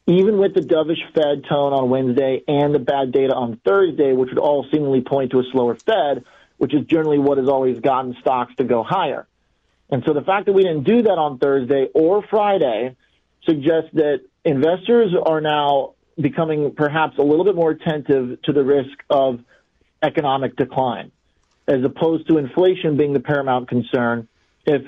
even 0.06 0.38
with 0.38 0.54
the 0.54 0.62
dovish 0.62 1.04
Fed 1.14 1.44
tone 1.50 1.74
on 1.74 1.90
Wednesday 1.90 2.44
and 2.48 2.74
the 2.74 2.80
bad 2.80 3.12
data 3.12 3.34
on 3.36 3.60
Thursday, 3.66 4.14
which 4.14 4.30
would 4.30 4.40
all 4.40 4.66
seemingly 4.72 5.02
point 5.02 5.32
to 5.32 5.40
a 5.40 5.44
slower 5.52 5.76
Fed, 5.76 6.24
which 6.60 6.74
is 6.74 6.86
generally 6.86 7.20
what 7.20 7.38
has 7.38 7.50
always 7.50 7.78
gotten 7.82 8.16
stocks 8.22 8.56
to 8.56 8.64
go 8.64 8.84
higher. 8.84 9.28
And 9.90 10.04
so 10.06 10.14
the 10.14 10.22
fact 10.22 10.48
that 10.48 10.54
we 10.54 10.64
didn't 10.64 10.84
do 10.84 11.04
that 11.04 11.18
on 11.18 11.38
Thursday 11.38 11.88
or 11.94 12.24
Friday 12.30 12.96
suggests 13.46 13.90
that 13.94 14.22
investors 14.44 15.14
are 15.26 15.42
now 15.42 15.94
becoming 16.20 16.74
perhaps 16.76 17.18
a 17.18 17.22
little 17.22 17.46
bit 17.46 17.56
more 17.56 17.72
attentive 17.72 18.42
to 18.44 18.54
the 18.54 18.64
risk 18.64 18.98
of 19.10 19.40
economic 20.02 20.56
decline, 20.56 21.12
as 21.68 21.84
opposed 21.84 22.28
to 22.28 22.38
inflation 22.38 22.98
being 22.98 23.14
the 23.14 23.20
paramount 23.20 23.70
concern. 23.70 24.28
If 24.66 24.84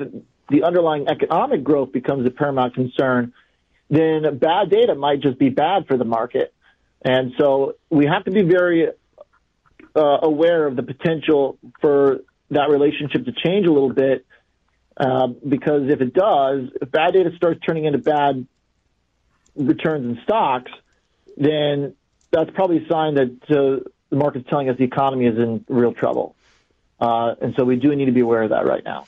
the 0.50 0.64
underlying 0.64 1.08
economic 1.08 1.64
growth 1.64 1.92
becomes 1.92 2.26
the 2.26 2.32
paramount 2.32 2.74
concern, 2.74 3.34
then 3.90 4.38
bad 4.38 4.70
data 4.70 4.96
might 4.96 5.22
just 5.22 5.40
be 5.40 5.50
bad 5.50 5.88
for 5.88 5.98
the 5.98 6.06
market. 6.06 6.54
And 7.02 7.34
so 7.40 7.76
we 7.90 8.06
have 8.06 8.26
to 8.26 8.32
be 8.32 8.42
very 8.42 8.90
uh, 9.96 10.18
aware 10.22 10.68
of 10.68 10.76
the 10.76 10.84
potential 10.84 11.58
for 11.80 12.20
that 12.52 12.70
relationship 12.70 13.26
to 13.26 13.32
change 13.32 13.68
a 13.68 13.72
little 13.72 13.94
bit. 13.94 14.26
Uh, 15.00 15.28
because 15.28 15.90
if 15.90 16.02
it 16.02 16.14
does, 16.14 16.70
if 16.82 16.92
bad 16.92 17.14
data 17.14 17.32
starts 17.38 17.62
turning 17.66 17.86
into 17.86 18.00
bad 18.00 18.46
returns 19.56 20.18
in 20.18 20.24
stocks, 20.24 20.72
then 21.38 21.96
that's 22.32 22.52
probably 22.52 22.84
a 22.84 22.88
sign 22.88 23.16
that 23.16 23.32
uh, 23.50 23.90
the 24.10 24.16
market's 24.16 24.50
telling 24.50 24.70
us 24.70 24.78
the 24.78 24.84
economy 24.84 25.26
is 25.26 25.38
in 25.38 25.64
real 25.70 25.94
trouble. 25.94 26.36
Uh, 27.00 27.36
and 27.42 27.54
so 27.58 27.64
we 27.64 27.78
do 27.78 27.96
need 27.96 28.06
to 28.06 28.12
be 28.12 28.20
aware 28.20 28.44
of 28.44 28.50
that 28.50 28.66
right 28.66 28.84
now. 28.84 29.06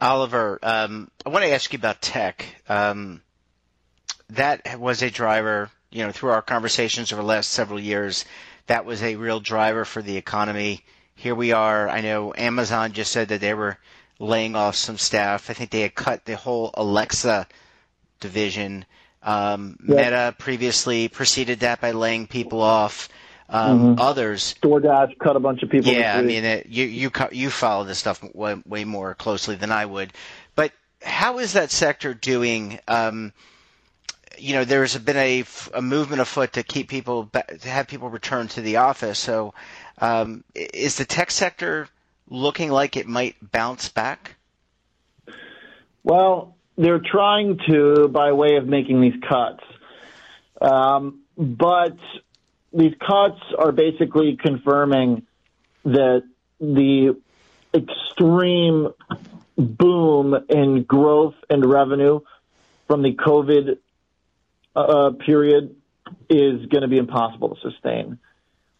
Oliver, 0.00 0.58
um, 0.64 1.08
I 1.24 1.28
want 1.28 1.44
to 1.44 1.52
ask 1.52 1.72
you 1.72 1.78
about 1.78 2.02
tech. 2.02 2.44
Um, 2.68 3.22
that 4.30 4.80
was 4.80 5.02
a 5.02 5.10
driver, 5.10 5.70
you 5.92 6.04
know, 6.04 6.10
through 6.10 6.30
our 6.30 6.42
conversations 6.42 7.12
over 7.12 7.22
the 7.22 7.28
last 7.28 7.50
several 7.50 7.78
years. 7.78 8.24
That 8.66 8.84
was 8.84 9.00
a 9.02 9.14
real 9.14 9.38
driver 9.38 9.84
for 9.84 10.02
the 10.02 10.16
economy. 10.16 10.82
Here 11.14 11.36
we 11.36 11.52
are. 11.52 11.88
I 11.88 12.00
know 12.00 12.34
Amazon 12.36 12.92
just 12.94 13.12
said 13.12 13.28
that 13.28 13.40
they 13.40 13.54
were 13.54 13.78
laying 14.22 14.54
off 14.54 14.76
some 14.76 14.96
staff. 14.96 15.50
I 15.50 15.52
think 15.52 15.70
they 15.70 15.80
had 15.80 15.94
cut 15.94 16.24
the 16.24 16.36
whole 16.36 16.70
Alexa 16.74 17.46
division. 18.20 18.84
Um, 19.22 19.76
Yeah. 19.86 19.96
Meta 19.96 20.34
previously 20.38 21.08
preceded 21.08 21.60
that 21.60 21.80
by 21.80 21.90
laying 21.90 22.26
people 22.28 22.62
off. 22.62 23.08
Um, 23.48 23.96
Mhm. 23.96 24.00
Others, 24.00 24.54
DoorDash 24.62 25.18
cut 25.18 25.36
a 25.36 25.40
bunch 25.40 25.62
of 25.62 25.68
people. 25.68 25.92
yeah, 25.92 26.16
I 26.16 26.22
mean, 26.22 26.44
it, 26.44 26.66
you 26.66 26.86
you 26.86 27.10
you 27.32 27.50
follow 27.50 27.84
this 27.84 27.98
stuff 27.98 28.22
way, 28.34 28.56
way 28.64 28.84
more 28.84 29.14
closely 29.14 29.56
than 29.56 29.70
I 29.70 29.84
would. 29.84 30.12
But 30.54 30.72
how 31.04 31.38
is 31.38 31.52
that 31.52 31.70
sector 31.70 32.14
doing? 32.14 32.78
Um, 32.88 33.32
you 34.38 34.54
know, 34.54 34.64
there 34.64 34.80
has 34.80 34.96
been 34.96 35.16
a 35.18 35.44
movement 35.82 36.22
afoot 36.22 36.54
to 36.54 36.62
keep 36.62 36.88
people 36.88 37.28
to 37.60 37.68
have 37.68 37.88
people 37.88 38.08
return 38.08 38.48
to 38.48 38.62
the 38.62 38.76
office. 38.76 39.18
So, 39.18 39.52
um, 39.98 40.44
is 40.54 40.96
the 40.96 41.04
tech 41.04 41.30
sector 41.30 41.88
looking 42.32 42.70
like 42.70 42.96
it 42.96 43.06
might 43.06 43.36
bounce 43.52 43.88
back? 43.88 44.36
Well, 46.02 46.56
they're 46.76 47.00
trying 47.00 47.58
to 47.68 48.08
by 48.08 48.32
way 48.32 48.56
of 48.56 48.66
making 48.66 49.00
these 49.00 49.20
cuts. 49.28 49.62
Um, 50.60 51.20
but 51.36 51.96
these 52.72 52.94
cuts 53.06 53.40
are 53.58 53.72
basically 53.72 54.36
confirming 54.36 55.26
that 55.84 56.22
the 56.60 57.16
extreme 57.74 58.88
boom 59.56 60.34
in 60.48 60.84
growth 60.84 61.34
and 61.50 61.64
revenue 61.64 62.20
from 62.86 63.02
the 63.02 63.14
COVID 63.14 63.78
uh, 64.74 65.10
period 65.24 65.76
is 66.30 66.66
going 66.66 66.82
to 66.82 66.88
be 66.88 66.98
impossible 66.98 67.54
to 67.54 67.70
sustain. 67.70 68.18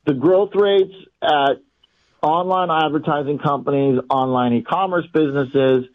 The 0.04 0.14
growth 0.14 0.54
rates 0.54 0.94
at 1.22 1.60
online 2.22 2.70
advertising 2.70 3.38
companies, 3.38 4.00
online 4.08 4.52
e-commerce 4.54 5.06
businesses, 5.12 5.86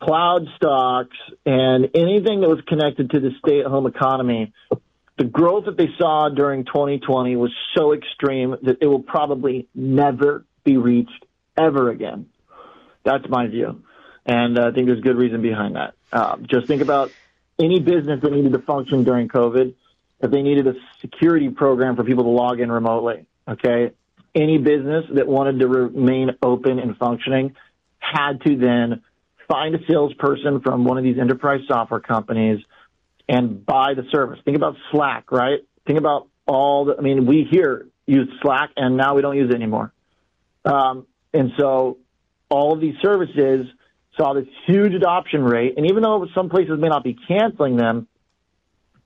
cloud 0.00 0.46
stocks, 0.56 1.16
and 1.46 1.90
anything 1.94 2.40
that 2.40 2.48
was 2.48 2.60
connected 2.66 3.10
to 3.10 3.20
the 3.20 3.30
stay-at-home 3.38 3.86
economy, 3.86 4.52
the 5.16 5.24
growth 5.24 5.66
that 5.66 5.76
they 5.76 5.88
saw 5.98 6.28
during 6.28 6.64
2020 6.64 7.36
was 7.36 7.52
so 7.76 7.92
extreme 7.92 8.56
that 8.62 8.78
it 8.80 8.86
will 8.86 9.02
probably 9.02 9.68
never 9.74 10.44
be 10.64 10.76
reached 10.76 11.24
ever 11.56 11.90
again. 11.90 12.26
That's 13.04 13.28
my 13.28 13.46
view. 13.46 13.82
And 14.26 14.58
I 14.58 14.72
think 14.72 14.86
there's 14.86 15.00
good 15.00 15.16
reason 15.16 15.42
behind 15.42 15.76
that. 15.76 15.94
Uh, 16.12 16.36
just 16.38 16.66
think 16.66 16.82
about 16.82 17.12
any 17.58 17.80
business 17.80 18.20
that 18.22 18.32
needed 18.32 18.52
to 18.52 18.58
function 18.60 19.04
during 19.04 19.28
COVID, 19.28 19.74
if 20.20 20.30
they 20.30 20.42
needed 20.42 20.66
a 20.66 20.74
security 21.00 21.50
program 21.50 21.96
for 21.96 22.04
people 22.04 22.24
to 22.24 22.30
log 22.30 22.60
in 22.60 22.70
remotely, 22.70 23.26
okay? 23.46 23.92
Any 24.34 24.58
business 24.58 25.06
that 25.14 25.26
wanted 25.26 25.60
to 25.60 25.68
remain 25.68 26.30
open 26.42 26.78
and 26.78 26.96
functioning 26.96 27.56
had 27.98 28.40
to 28.42 28.56
then 28.56 29.02
find 29.48 29.74
a 29.74 29.78
salesperson 29.88 30.60
from 30.60 30.84
one 30.84 30.98
of 30.98 31.04
these 31.04 31.18
enterprise 31.18 31.60
software 31.66 32.00
companies 32.00 32.64
and 33.28 33.64
buy 33.64 33.94
the 33.94 34.04
service. 34.10 34.38
Think 34.44 34.56
about 34.56 34.76
Slack, 34.90 35.32
right? 35.32 35.60
Think 35.86 35.98
about 35.98 36.28
all 36.46 36.84
the, 36.84 36.96
I 36.96 37.00
mean, 37.00 37.26
we 37.26 37.46
here 37.50 37.86
use 38.06 38.28
Slack 38.42 38.70
and 38.76 38.96
now 38.96 39.14
we 39.14 39.22
don't 39.22 39.36
use 39.36 39.50
it 39.50 39.54
anymore. 39.54 39.92
Um, 40.64 41.06
and 41.32 41.52
so 41.58 41.98
all 42.48 42.72
of 42.72 42.80
these 42.80 42.96
services 43.02 43.66
saw 44.16 44.34
this 44.34 44.46
huge 44.66 44.94
adoption 44.94 45.42
rate. 45.42 45.74
And 45.76 45.86
even 45.90 46.02
though 46.02 46.26
some 46.34 46.48
places 46.48 46.78
may 46.78 46.88
not 46.88 47.04
be 47.04 47.16
canceling 47.28 47.76
them, 47.76 48.08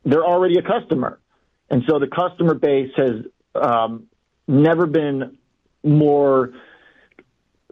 they're 0.04 0.24
already 0.24 0.58
a 0.58 0.62
customer. 0.62 1.18
And 1.70 1.82
so 1.88 1.98
the 1.98 2.08
customer 2.08 2.54
base 2.54 2.90
has 2.96 3.24
um, 3.54 4.06
never 4.46 4.86
been 4.86 5.38
more 5.82 6.52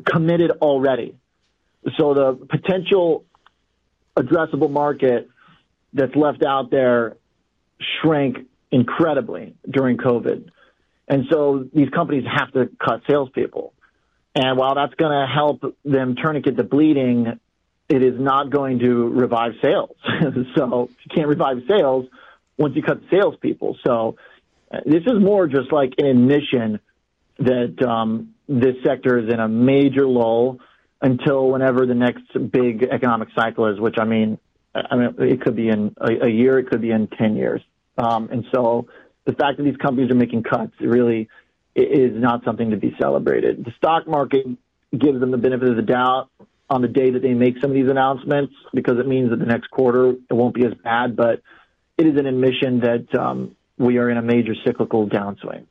committed 0.04 0.50
already. 0.62 1.16
So 1.98 2.14
the 2.14 2.46
potential 2.48 3.24
addressable 4.16 4.70
market 4.70 5.28
that's 5.92 6.14
left 6.14 6.44
out 6.44 6.70
there 6.70 7.16
shrank 8.00 8.46
incredibly 8.70 9.54
during 9.68 9.96
COVID. 9.96 10.48
And 11.08 11.24
so 11.30 11.68
these 11.74 11.88
companies 11.90 12.24
have 12.30 12.52
to 12.52 12.70
cut 12.82 13.02
salespeople. 13.08 13.74
And 14.34 14.56
while 14.56 14.74
that's 14.74 14.94
going 14.94 15.12
to 15.12 15.26
help 15.26 15.62
them 15.84 16.16
tourniquet 16.16 16.56
the 16.56 16.62
bleeding, 16.62 17.38
it 17.88 18.02
is 18.02 18.18
not 18.18 18.50
going 18.50 18.78
to 18.78 19.08
revive 19.08 19.52
sales. 19.62 19.96
so 20.56 20.88
you 21.04 21.14
can't 21.14 21.28
revive 21.28 21.58
sales 21.68 22.06
once 22.56 22.74
you 22.76 22.82
cut 22.82 23.00
salespeople. 23.10 23.76
So 23.84 24.16
this 24.86 25.02
is 25.06 25.20
more 25.20 25.46
just 25.46 25.72
like 25.72 25.94
an 25.98 26.06
admission 26.06 26.80
that 27.38 27.82
um, 27.86 28.34
this 28.48 28.76
sector 28.84 29.18
is 29.18 29.32
in 29.32 29.40
a 29.40 29.48
major 29.48 30.06
lull 30.06 30.58
until 31.00 31.50
whenever 31.50 31.86
the 31.86 31.94
next 31.94 32.22
big 32.50 32.84
economic 32.84 33.28
cycle 33.34 33.66
is, 33.66 33.80
which 33.80 33.96
I 33.98 34.04
mean, 34.04 34.38
I 34.74 34.96
mean, 34.96 35.14
it 35.18 35.40
could 35.40 35.56
be 35.56 35.68
in 35.68 35.94
a, 36.00 36.26
a 36.26 36.30
year, 36.30 36.58
it 36.58 36.70
could 36.70 36.80
be 36.80 36.90
in 36.90 37.08
10 37.08 37.36
years. 37.36 37.60
Um, 37.98 38.28
and 38.30 38.44
so 38.54 38.86
the 39.24 39.32
fact 39.32 39.58
that 39.58 39.64
these 39.64 39.76
companies 39.76 40.10
are 40.10 40.14
making 40.14 40.44
cuts 40.44 40.72
really 40.80 41.28
is 41.74 42.12
not 42.14 42.44
something 42.44 42.70
to 42.70 42.76
be 42.76 42.94
celebrated. 43.00 43.64
The 43.64 43.72
stock 43.76 44.06
market 44.06 44.46
gives 44.96 45.20
them 45.20 45.30
the 45.30 45.38
benefit 45.38 45.68
of 45.68 45.76
the 45.76 45.82
doubt 45.82 46.28
on 46.70 46.82
the 46.82 46.88
day 46.88 47.10
that 47.10 47.20
they 47.20 47.34
make 47.34 47.60
some 47.60 47.70
of 47.70 47.74
these 47.74 47.90
announcements 47.90 48.54
because 48.72 48.98
it 48.98 49.06
means 49.06 49.30
that 49.30 49.38
the 49.38 49.46
next 49.46 49.70
quarter 49.70 50.10
it 50.10 50.32
won't 50.32 50.54
be 50.54 50.64
as 50.64 50.72
bad, 50.82 51.16
but 51.16 51.42
it 51.98 52.06
is 52.06 52.18
an 52.18 52.26
admission 52.26 52.80
that 52.80 53.14
um, 53.18 53.56
we 53.82 53.98
are 53.98 54.08
in 54.08 54.16
a 54.16 54.22
major 54.22 54.54
cyclical 54.64 55.08
downswing. 55.08 55.66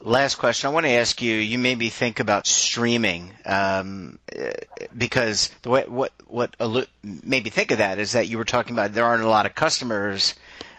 Last 0.00 0.36
question. 0.36 0.68
I 0.68 0.72
want 0.72 0.86
to 0.86 0.92
ask 0.92 1.22
you. 1.22 1.34
You 1.34 1.58
made 1.58 1.78
me 1.78 1.88
think 1.88 2.20
about 2.20 2.46
streaming 2.46 3.32
um, 3.44 4.18
because 4.96 5.50
the 5.62 5.70
way, 5.70 5.84
what 5.88 6.12
what 6.28 6.54
made 7.02 7.44
me 7.44 7.50
think 7.50 7.70
of 7.72 7.78
that 7.78 7.98
is 7.98 8.12
that 8.12 8.28
you 8.28 8.38
were 8.38 8.44
talking 8.44 8.74
about 8.74 8.92
there 8.92 9.04
aren't 9.04 9.24
a 9.24 9.28
lot 9.28 9.46
of 9.46 9.54
customers 9.56 10.34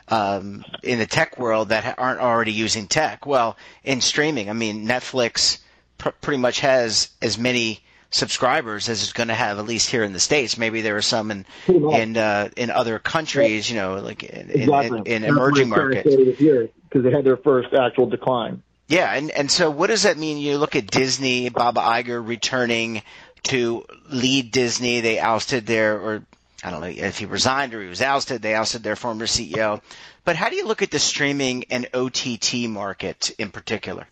um, 0.08 0.64
in 0.84 1.00
the 1.00 1.06
tech 1.06 1.38
world 1.38 1.70
that 1.70 1.96
aren't 1.98 2.22
already 2.22 2.54
using 2.54 2.88
tech. 2.88 3.26
Well, 3.26 3.58
in 3.84 4.00
streaming, 4.00 4.50
I 4.50 4.54
mean, 4.54 4.88
Netflix 4.88 5.60
pr- 5.98 6.10
pretty 6.22 6.40
much 6.40 6.62
has 6.62 7.10
as 7.22 7.38
many 7.38 7.84
subscribers 8.12 8.90
as 8.90 9.04
it's 9.04 9.14
going 9.14 9.28
to 9.28 9.36
have 9.36 9.60
at 9.60 9.66
least 9.66 9.90
here 9.90 10.04
in 10.04 10.14
the 10.14 10.20
states. 10.20 10.58
Maybe 10.58 10.82
there 10.82 10.98
are 10.98 11.02
some 11.02 11.32
in 11.32 11.46
in 11.68 12.18
uh, 12.18 12.50
in 12.58 12.72
other 12.72 13.00
countries, 13.00 13.70
you 13.70 13.78
know, 13.78 13.96
like 13.96 14.24
in, 14.24 14.50
exactly. 14.50 15.00
in, 15.00 15.08
in, 15.08 15.24
in 15.24 15.30
emerging 15.30 15.70
markets. 15.70 16.16
Because 16.16 17.04
they 17.04 17.12
had 17.12 17.24
their 17.24 17.38
first 17.38 17.74
actual 17.74 18.08
decline. 18.08 18.64
Yeah, 18.88 19.14
and 19.14 19.30
and 19.30 19.52
so 19.52 19.70
what 19.70 19.88
does 19.88 20.04
that 20.04 20.18
mean? 20.18 20.40
You 20.40 20.58
look 20.58 20.76
at 20.76 20.90
Disney, 20.90 21.50
Bob 21.50 21.76
Iger 21.76 22.26
returning 22.26 23.04
to 23.44 23.86
lead 24.10 24.52
Disney. 24.52 25.02
They 25.02 25.20
ousted 25.20 25.68
their, 25.68 26.00
or 26.00 26.24
I 26.64 26.72
don't 26.72 26.82
know 26.82 26.88
if 26.88 27.20
he 27.20 27.26
resigned 27.26 27.76
or 27.76 27.84
he 27.84 27.88
was 27.88 28.02
ousted. 28.02 28.42
They 28.42 28.56
ousted 28.56 28.82
their 28.82 28.96
former 28.96 29.28
CEO. 29.28 29.82
But 30.26 30.36
how 30.36 30.50
do 30.50 30.56
you 30.56 30.66
look 30.66 30.82
at 30.82 30.92
the 30.92 31.00
streaming 31.00 31.66
and 31.70 31.88
OTT 31.94 32.68
market 32.68 33.32
in 33.38 33.52
particular? 33.52 34.08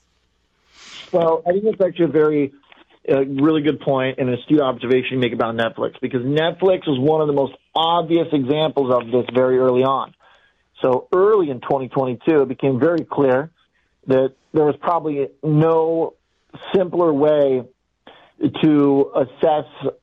Well, 1.11 1.41
I 1.47 1.51
think 1.51 1.65
it's 1.65 1.81
actually 1.81 2.05
a 2.05 2.09
very 2.09 2.53
a 3.07 3.23
really 3.23 3.61
good 3.61 3.79
point 3.79 4.19
and 4.19 4.29
an 4.29 4.35
astute 4.35 4.59
observation 4.59 5.13
you 5.13 5.19
make 5.19 5.33
about 5.33 5.55
Netflix 5.55 5.99
because 6.01 6.21
Netflix 6.21 6.87
was 6.87 6.99
one 6.99 7.21
of 7.21 7.27
the 7.27 7.33
most 7.33 7.53
obvious 7.75 8.27
examples 8.31 8.93
of 8.93 9.09
this 9.11 9.25
very 9.33 9.57
early 9.57 9.83
on. 9.83 10.13
So 10.81 11.07
early 11.13 11.49
in 11.49 11.61
2022, 11.61 12.41
it 12.41 12.47
became 12.47 12.79
very 12.79 13.03
clear 13.03 13.49
that 14.07 14.33
there 14.53 14.65
was 14.65 14.75
probably 14.79 15.27
no 15.43 16.13
simpler 16.73 17.11
way 17.11 17.63
to 18.61 19.11
assess 19.15 19.93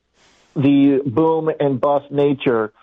the 0.55 1.01
boom 1.05 1.49
and 1.59 1.79
bust 1.79 2.11
nature 2.11 2.73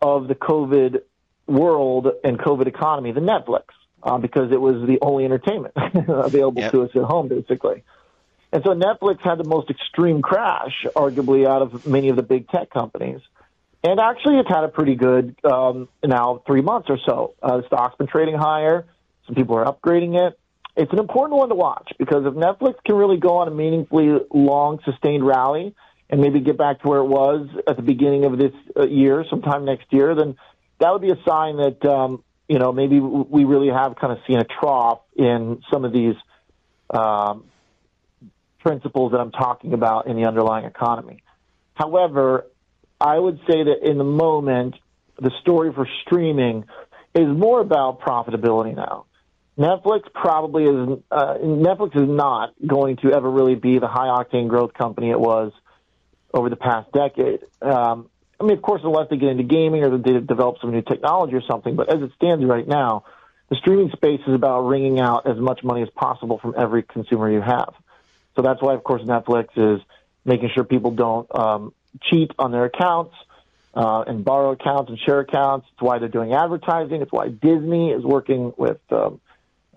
of 0.00 0.28
the 0.28 0.34
COVID 0.34 1.02
world 1.46 2.08
and 2.24 2.38
COVID 2.38 2.66
economy 2.66 3.12
than 3.12 3.24
Netflix, 3.24 3.64
uh, 4.02 4.18
because 4.18 4.52
it 4.52 4.60
was 4.60 4.86
the 4.86 4.98
only 5.00 5.24
entertainment 5.24 5.74
available 6.08 6.62
yep. 6.62 6.72
to 6.72 6.82
us 6.82 6.90
at 6.94 7.02
home, 7.02 7.28
basically. 7.28 7.84
And 8.52 8.62
so 8.64 8.70
Netflix 8.70 9.20
had 9.20 9.38
the 9.38 9.44
most 9.44 9.70
extreme 9.70 10.22
crash, 10.22 10.86
arguably, 10.94 11.46
out 11.46 11.62
of 11.62 11.86
many 11.86 12.08
of 12.08 12.16
the 12.16 12.22
big 12.22 12.48
tech 12.48 12.70
companies. 12.70 13.20
And 13.82 14.00
actually, 14.00 14.38
it's 14.38 14.48
had 14.48 14.64
a 14.64 14.68
pretty 14.68 14.94
good 14.94 15.36
um, 15.44 15.88
now 16.04 16.42
three 16.46 16.62
months 16.62 16.88
or 16.88 16.98
so. 17.04 17.34
Uh, 17.42 17.58
the 17.58 17.66
stock's 17.66 17.96
been 17.96 18.06
trading 18.06 18.36
higher. 18.36 18.86
Some 19.26 19.34
people 19.34 19.56
are 19.56 19.64
upgrading 19.64 20.16
it 20.26 20.38
it's 20.76 20.92
an 20.92 20.98
important 20.98 21.38
one 21.38 21.48
to 21.48 21.54
watch 21.54 21.90
because 21.98 22.26
if 22.26 22.34
Netflix 22.34 22.74
can 22.84 22.96
really 22.96 23.16
go 23.16 23.38
on 23.38 23.48
a 23.48 23.50
meaningfully 23.50 24.20
long, 24.32 24.78
sustained 24.84 25.26
rally 25.26 25.74
and 26.10 26.20
maybe 26.20 26.40
get 26.40 26.58
back 26.58 26.82
to 26.82 26.88
where 26.88 27.00
it 27.00 27.06
was 27.06 27.48
at 27.66 27.76
the 27.76 27.82
beginning 27.82 28.24
of 28.26 28.38
this 28.38 28.52
uh, 28.76 28.86
year, 28.86 29.24
sometime 29.28 29.64
next 29.64 29.86
year, 29.90 30.14
then 30.14 30.36
that 30.78 30.92
would 30.92 31.00
be 31.00 31.10
a 31.10 31.18
sign 31.26 31.56
that 31.56 31.84
um, 31.86 32.22
you 32.46 32.58
know 32.58 32.72
maybe 32.72 33.00
we 33.00 33.44
really 33.44 33.70
have 33.70 33.96
kind 33.96 34.12
of 34.12 34.18
seen 34.26 34.38
a 34.38 34.44
trough 34.44 35.00
in 35.16 35.62
some 35.72 35.86
of 35.86 35.92
these 35.92 36.14
um, 36.90 37.44
principles 38.66 39.12
that 39.12 39.18
I'm 39.18 39.30
talking 39.30 39.74
about 39.74 40.08
in 40.08 40.16
the 40.20 40.26
underlying 40.26 40.64
economy. 40.64 41.22
However, 41.74 42.46
I 43.00 43.16
would 43.16 43.38
say 43.46 43.62
that 43.62 43.88
in 43.88 43.96
the 43.96 44.04
moment, 44.04 44.74
the 45.20 45.30
story 45.40 45.72
for 45.72 45.86
streaming 46.02 46.64
is 47.14 47.28
more 47.28 47.60
about 47.60 48.00
profitability 48.00 48.74
now. 48.74 49.06
Netflix 49.56 50.12
probably 50.12 50.64
is. 50.64 50.98
Uh, 51.12 51.34
Netflix 51.38 51.94
is 51.94 52.08
not 52.08 52.54
going 52.66 52.96
to 52.98 53.12
ever 53.12 53.30
really 53.30 53.54
be 53.54 53.78
the 53.78 53.86
high 53.86 54.08
octane 54.08 54.48
growth 54.48 54.74
company 54.74 55.10
it 55.10 55.20
was 55.20 55.52
over 56.34 56.50
the 56.50 56.56
past 56.56 56.90
decade. 56.90 57.44
Um, 57.62 58.10
I 58.40 58.44
mean, 58.44 58.56
of 58.56 58.62
course, 58.62 58.80
unless 58.82 59.08
they 59.10 59.16
get 59.16 59.28
into 59.28 59.44
gaming 59.44 59.84
or 59.84 59.96
they 59.96 60.18
develop 60.18 60.56
some 60.60 60.72
new 60.72 60.82
technology 60.82 61.34
or 61.34 61.42
something. 61.48 61.76
But 61.76 61.88
as 61.88 62.02
it 62.02 62.10
stands 62.16 62.44
right 62.44 62.66
now, 62.66 63.04
the 63.48 63.56
streaming 63.56 63.90
space 63.92 64.20
is 64.26 64.34
about 64.34 64.62
wringing 64.62 64.98
out 64.98 65.26
as 65.26 65.38
much 65.38 65.62
money 65.62 65.82
as 65.82 65.88
possible 65.90 66.38
from 66.38 66.54
every 66.58 66.82
consumer 66.82 67.30
you 67.30 67.40
have. 67.40 67.72
So 68.36 68.42
that's 68.42 68.62
why, 68.62 68.74
of 68.74 68.84
course, 68.84 69.02
Netflix 69.02 69.48
is 69.56 69.80
making 70.24 70.50
sure 70.54 70.62
people 70.64 70.90
don't 70.90 71.26
um, 71.34 71.74
cheat 72.02 72.30
on 72.38 72.52
their 72.52 72.66
accounts 72.66 73.14
uh, 73.74 74.04
and 74.06 74.24
borrow 74.24 74.52
accounts 74.52 74.90
and 74.90 74.98
share 74.98 75.20
accounts. 75.20 75.66
It's 75.72 75.82
why 75.82 75.98
they're 75.98 76.08
doing 76.08 76.34
advertising. 76.34 77.02
It's 77.02 77.12
why 77.12 77.28
Disney 77.28 77.90
is 77.90 78.04
working 78.04 78.52
with 78.56 78.80
um, 78.90 79.20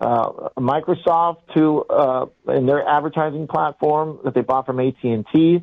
uh, 0.00 0.50
Microsoft 0.58 1.38
to 1.54 1.84
uh, 1.84 2.26
in 2.48 2.66
their 2.66 2.86
advertising 2.86 3.46
platform 3.46 4.18
that 4.24 4.34
they 4.34 4.40
bought 4.42 4.66
from 4.66 4.80
AT 4.80 5.02
and 5.02 5.26
T 5.32 5.62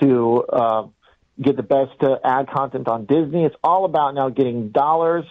to 0.00 0.44
uh, 0.44 0.86
get 1.40 1.56
the 1.56 1.62
best 1.62 2.02
uh, 2.02 2.16
ad 2.24 2.48
content 2.50 2.88
on 2.88 3.04
Disney. 3.06 3.44
It's 3.44 3.56
all 3.62 3.84
about 3.84 4.14
now 4.14 4.30
getting 4.30 4.70
dollars 4.70 5.24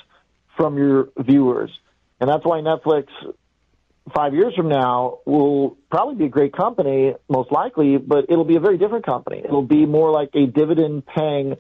from 0.58 0.78
your 0.78 1.10
viewers, 1.18 1.72
and 2.20 2.30
that's 2.30 2.46
why 2.46 2.60
Netflix 2.60 3.08
five 4.14 4.34
years 4.34 4.54
from 4.56 4.70
now 4.70 5.20
will 5.26 5.78
probably 5.90 6.16
be 6.16 6.26
a 6.26 6.30
great 6.30 6.54
company, 6.54 7.16
most 7.28 7.52
likely, 7.52 7.98
but 7.98 8.26
it'll 8.30 8.46
be 8.46 8.56
a 8.56 8.60
very 8.60 8.78
different 8.78 9.06
company. 9.06 9.42
It'll 9.44 9.62
be 9.62 9.86
more 9.86 10.12
like 10.12 10.30
a 10.34 10.46
dividend-paying 10.46 11.58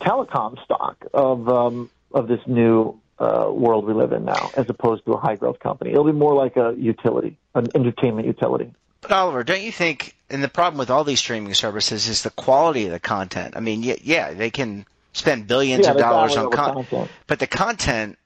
telecom 0.00 0.62
stock 0.64 1.04
of 1.12 1.48
um, 1.48 1.90
of 2.12 2.28
this 2.28 2.40
new 2.46 2.98
uh, 3.18 3.48
world 3.52 3.84
we 3.84 3.92
live 3.92 4.12
in 4.12 4.24
now, 4.24 4.50
as 4.56 4.68
opposed 4.68 5.04
to 5.04 5.12
a 5.12 5.18
high 5.18 5.36
growth 5.36 5.58
company. 5.58 5.90
It'll 5.90 6.04
be 6.04 6.12
more 6.12 6.34
like 6.34 6.56
a 6.56 6.74
utility, 6.76 7.36
an 7.54 7.68
entertainment 7.74 8.26
utility. 8.26 8.72
But 9.02 9.12
Oliver, 9.12 9.44
don't 9.44 9.62
you 9.62 9.72
think? 9.72 10.16
And 10.28 10.42
the 10.42 10.48
problem 10.48 10.78
with 10.78 10.90
all 10.90 11.04
these 11.04 11.20
streaming 11.20 11.54
services 11.54 12.08
is 12.08 12.22
the 12.22 12.30
quality 12.30 12.86
of 12.86 12.92
the 12.92 13.00
content. 13.00 13.56
I 13.56 13.60
mean, 13.60 13.82
yeah, 13.82 13.96
yeah 14.02 14.32
they 14.32 14.50
can 14.50 14.86
spend 15.12 15.46
billions 15.46 15.86
yeah, 15.86 15.92
of 15.92 15.98
dollars 15.98 16.36
on 16.36 16.50
con- 16.50 16.74
content, 16.74 17.10
but 17.26 17.38
the 17.38 17.46
content. 17.46 18.16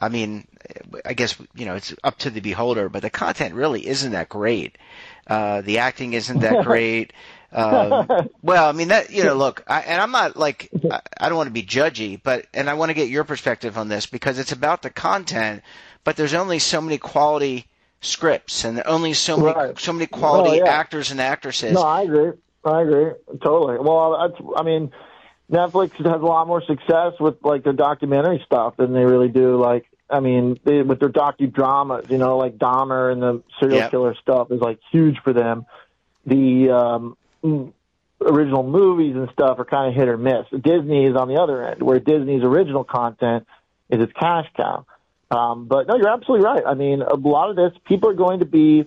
I 0.00 0.08
mean, 0.08 0.46
I 1.04 1.14
guess 1.14 1.36
you 1.54 1.66
know 1.66 1.74
it's 1.74 1.94
up 2.04 2.18
to 2.18 2.30
the 2.30 2.40
beholder, 2.40 2.88
but 2.88 3.02
the 3.02 3.10
content 3.10 3.54
really 3.54 3.86
isn't 3.86 4.12
that 4.12 4.28
great. 4.28 4.78
Uh, 5.26 5.60
the 5.60 5.78
acting 5.78 6.12
isn't 6.12 6.40
that 6.40 6.64
great. 6.64 7.12
Um, 7.50 8.30
well, 8.42 8.68
I 8.68 8.72
mean 8.72 8.88
that 8.88 9.10
you 9.10 9.24
know, 9.24 9.34
look, 9.44 9.64
I, 9.66 9.80
and 9.80 10.00
I'm 10.00 10.12
not 10.12 10.36
like 10.36 10.70
I, 10.90 11.00
I 11.20 11.28
don't 11.28 11.36
want 11.36 11.48
to 11.48 11.52
be 11.52 11.64
judgy, 11.64 12.20
but 12.22 12.46
and 12.54 12.70
I 12.70 12.74
want 12.74 12.90
to 12.90 12.94
get 12.94 13.08
your 13.08 13.24
perspective 13.24 13.76
on 13.76 13.88
this 13.88 14.06
because 14.06 14.38
it's 14.38 14.52
about 14.52 14.82
the 14.82 14.90
content, 14.90 15.62
but 16.04 16.16
there's 16.16 16.34
only 16.34 16.58
so 16.58 16.80
many 16.80 16.98
quality 16.98 17.66
scripts 18.00 18.64
and 18.64 18.80
only 18.86 19.12
so 19.12 19.36
many 19.36 19.52
right. 19.52 19.78
so 19.78 19.92
many 19.92 20.06
quality 20.06 20.60
oh, 20.60 20.64
yeah. 20.64 20.70
actors 20.70 21.10
and 21.10 21.20
actresses. 21.20 21.72
No, 21.72 21.82
I 21.82 22.02
agree. 22.02 22.32
I 22.64 22.82
agree 22.82 23.12
totally. 23.40 23.78
Well, 23.78 24.28
that's, 24.28 24.40
I 24.56 24.62
mean, 24.62 24.92
Netflix 25.50 25.92
has 25.92 26.20
a 26.20 26.26
lot 26.26 26.46
more 26.46 26.62
success 26.62 27.14
with 27.18 27.42
like 27.42 27.64
their 27.64 27.72
documentary 27.72 28.42
stuff 28.44 28.76
than 28.76 28.92
they 28.92 29.04
really 29.04 29.28
do 29.28 29.56
like 29.56 29.86
I 30.10 30.20
mean, 30.20 30.58
they, 30.64 30.82
with 30.82 31.00
their 31.00 31.10
docudramas, 31.10 32.10
you 32.10 32.18
know, 32.18 32.38
like 32.38 32.56
Dahmer 32.56 33.12
and 33.12 33.22
the 33.22 33.42
serial 33.60 33.78
yep. 33.78 33.90
killer 33.90 34.14
stuff 34.14 34.50
is 34.50 34.60
like 34.60 34.78
huge 34.90 35.18
for 35.22 35.32
them. 35.32 35.66
The 36.26 36.70
um, 36.70 37.16
original 38.20 38.62
movies 38.62 39.16
and 39.16 39.28
stuff 39.32 39.58
are 39.58 39.64
kind 39.64 39.88
of 39.88 39.94
hit 39.94 40.08
or 40.08 40.16
miss. 40.16 40.46
Disney 40.50 41.06
is 41.06 41.16
on 41.16 41.28
the 41.28 41.40
other 41.40 41.68
end, 41.68 41.82
where 41.82 42.00
Disney's 42.00 42.42
original 42.42 42.84
content 42.84 43.46
is 43.90 44.00
its 44.00 44.12
cash 44.14 44.46
cow. 44.56 44.86
Um, 45.30 45.66
but 45.66 45.86
no, 45.86 45.96
you're 45.96 46.08
absolutely 46.08 46.46
right. 46.46 46.62
I 46.66 46.74
mean, 46.74 47.02
a 47.02 47.14
lot 47.14 47.50
of 47.50 47.56
this, 47.56 47.72
people 47.84 48.08
are 48.08 48.14
going 48.14 48.38
to 48.38 48.46
be 48.46 48.86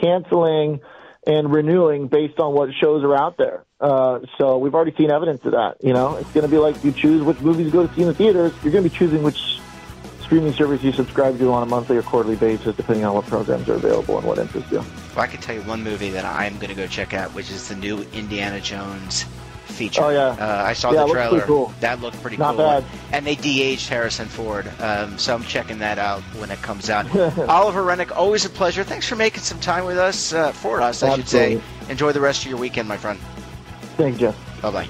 canceling 0.00 0.80
and 1.26 1.52
renewing 1.52 2.08
based 2.08 2.38
on 2.38 2.52
what 2.54 2.70
shows 2.74 3.02
are 3.04 3.16
out 3.16 3.36
there. 3.36 3.64
Uh, 3.80 4.20
so 4.38 4.58
we've 4.58 4.74
already 4.74 4.94
seen 4.96 5.10
evidence 5.10 5.44
of 5.44 5.52
that. 5.52 5.76
You 5.82 5.92
know, 5.92 6.16
it's 6.16 6.30
going 6.32 6.44
to 6.44 6.50
be 6.50 6.58
like 6.58 6.82
you 6.84 6.92
choose 6.92 7.22
which 7.22 7.40
movies 7.40 7.66
to 7.66 7.72
go 7.72 7.86
to 7.86 7.94
see 7.94 8.02
in 8.02 8.08
the 8.08 8.14
theaters. 8.14 8.52
You're 8.62 8.72
going 8.72 8.84
to 8.84 8.90
be 8.90 8.96
choosing 8.96 9.22
which 9.22 9.60
streaming 10.22 10.52
service 10.52 10.82
you 10.82 10.92
subscribe 10.92 11.38
to 11.38 11.52
on 11.52 11.62
a 11.62 11.66
monthly 11.66 11.96
or 11.96 12.02
quarterly 12.02 12.36
basis, 12.36 12.74
depending 12.76 13.04
on 13.04 13.14
what 13.14 13.26
programs 13.26 13.68
are 13.68 13.74
available 13.74 14.18
and 14.18 14.26
what 14.26 14.38
interests 14.38 14.70
you. 14.72 14.78
Well, 14.78 15.18
I 15.18 15.26
can 15.26 15.40
tell 15.40 15.54
you 15.54 15.62
one 15.62 15.84
movie 15.84 16.10
that 16.10 16.24
I'm 16.24 16.54
going 16.56 16.70
to 16.70 16.74
go 16.74 16.86
check 16.86 17.12
out, 17.14 17.34
which 17.34 17.50
is 17.50 17.68
the 17.68 17.76
new 17.76 18.02
Indiana 18.12 18.60
Jones 18.60 19.26
feature. 19.74 20.02
Oh 20.02 20.10
yeah, 20.10 20.28
uh, 20.28 20.64
I 20.64 20.72
saw 20.72 20.92
yeah, 20.92 21.04
the 21.04 21.12
trailer. 21.12 21.40
Cool. 21.42 21.72
That 21.80 22.00
looked 22.00 22.20
pretty 22.22 22.36
Not 22.36 22.56
cool. 22.56 22.64
Bad. 22.64 22.84
And 23.12 23.26
they 23.26 23.34
de-aged 23.34 23.88
Harrison 23.88 24.26
Ford, 24.28 24.70
um, 24.80 25.18
so 25.18 25.34
I'm 25.34 25.42
checking 25.42 25.78
that 25.80 25.98
out 25.98 26.22
when 26.38 26.50
it 26.50 26.62
comes 26.62 26.88
out. 26.90 27.06
Oliver 27.48 27.82
Renick, 27.82 28.10
always 28.16 28.44
a 28.44 28.50
pleasure. 28.50 28.84
Thanks 28.84 29.08
for 29.08 29.16
making 29.16 29.42
some 29.42 29.60
time 29.60 29.84
with 29.84 29.98
us, 29.98 30.32
uh, 30.32 30.52
for 30.52 30.80
us, 30.80 31.02
I 31.02 31.08
Absolutely. 31.08 31.22
should 31.22 31.28
say. 31.28 31.90
Enjoy 31.90 32.12
the 32.12 32.20
rest 32.20 32.42
of 32.42 32.48
your 32.48 32.58
weekend, 32.58 32.88
my 32.88 32.96
friend. 32.96 33.18
Thank 33.96 34.20
you. 34.20 34.34
Bye 34.62 34.70
bye. 34.70 34.88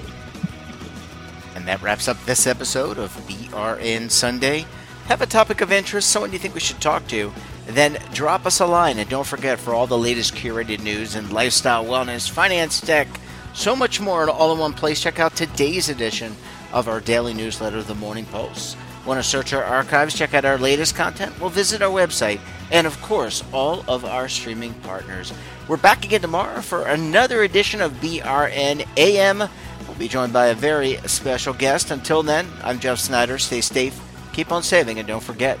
And 1.55 1.67
that 1.67 1.81
wraps 1.81 2.07
up 2.07 2.23
this 2.25 2.47
episode 2.47 2.97
of 2.97 3.11
BRN 3.27 4.11
Sunday. 4.11 4.65
Have 5.07 5.21
a 5.21 5.25
topic 5.25 5.61
of 5.61 5.71
interest, 5.71 6.09
someone 6.09 6.33
you 6.33 6.39
think 6.39 6.53
we 6.53 6.59
should 6.59 6.81
talk 6.81 7.07
to, 7.09 7.31
then 7.67 7.99
drop 8.13 8.45
us 8.45 8.59
a 8.59 8.65
line. 8.65 8.97
And 8.97 9.09
don't 9.09 9.27
forget, 9.27 9.59
for 9.59 9.73
all 9.73 9.87
the 9.87 9.97
latest 9.97 10.35
curated 10.35 10.81
news 10.81 11.15
and 11.15 11.31
lifestyle, 11.31 11.85
wellness, 11.85 12.29
finance, 12.29 12.81
tech, 12.81 13.07
so 13.55 13.75
much 13.75 14.01
more 14.01 14.29
all 14.29 14.51
in 14.51 14.59
one 14.59 14.73
place, 14.73 15.01
check 15.01 15.19
out 15.19 15.35
today's 15.35 15.89
edition 15.89 16.35
of 16.73 16.87
our 16.89 16.99
daily 16.99 17.33
newsletter, 17.33 17.81
The 17.81 17.95
Morning 17.95 18.25
Post. 18.25 18.77
Want 19.05 19.17
to 19.17 19.23
search 19.23 19.53
our 19.53 19.63
archives, 19.63 20.13
check 20.13 20.33
out 20.33 20.45
our 20.45 20.57
latest 20.57 20.95
content? 20.95 21.39
Well, 21.39 21.49
visit 21.49 21.81
our 21.81 21.91
website 21.91 22.39
and, 22.71 22.85
of 22.85 23.01
course, 23.01 23.43
all 23.53 23.85
of 23.87 24.03
our 24.03 24.27
streaming 24.27 24.73
partners. 24.75 25.31
We're 25.67 25.77
back 25.77 26.03
again 26.03 26.21
tomorrow 26.21 26.61
for 26.61 26.85
another 26.85 27.43
edition 27.43 27.81
of 27.81 27.93
BRN 27.93 28.85
AM. 28.97 29.39
We'll 29.39 29.97
be 29.97 30.07
joined 30.07 30.33
by 30.33 30.47
a 30.47 30.55
very 30.55 30.97
special 31.05 31.53
guest. 31.53 31.91
Until 31.91 32.23
then, 32.23 32.47
I'm 32.63 32.79
Jeff 32.79 32.99
Snyder. 32.99 33.37
Stay 33.37 33.61
safe, 33.61 33.99
keep 34.33 34.51
on 34.51 34.63
saving, 34.63 34.99
and 34.99 35.07
don't 35.07 35.23
forget 35.23 35.57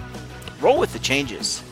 roll 0.59 0.79
with 0.79 0.93
the 0.93 0.99
changes. 0.99 1.63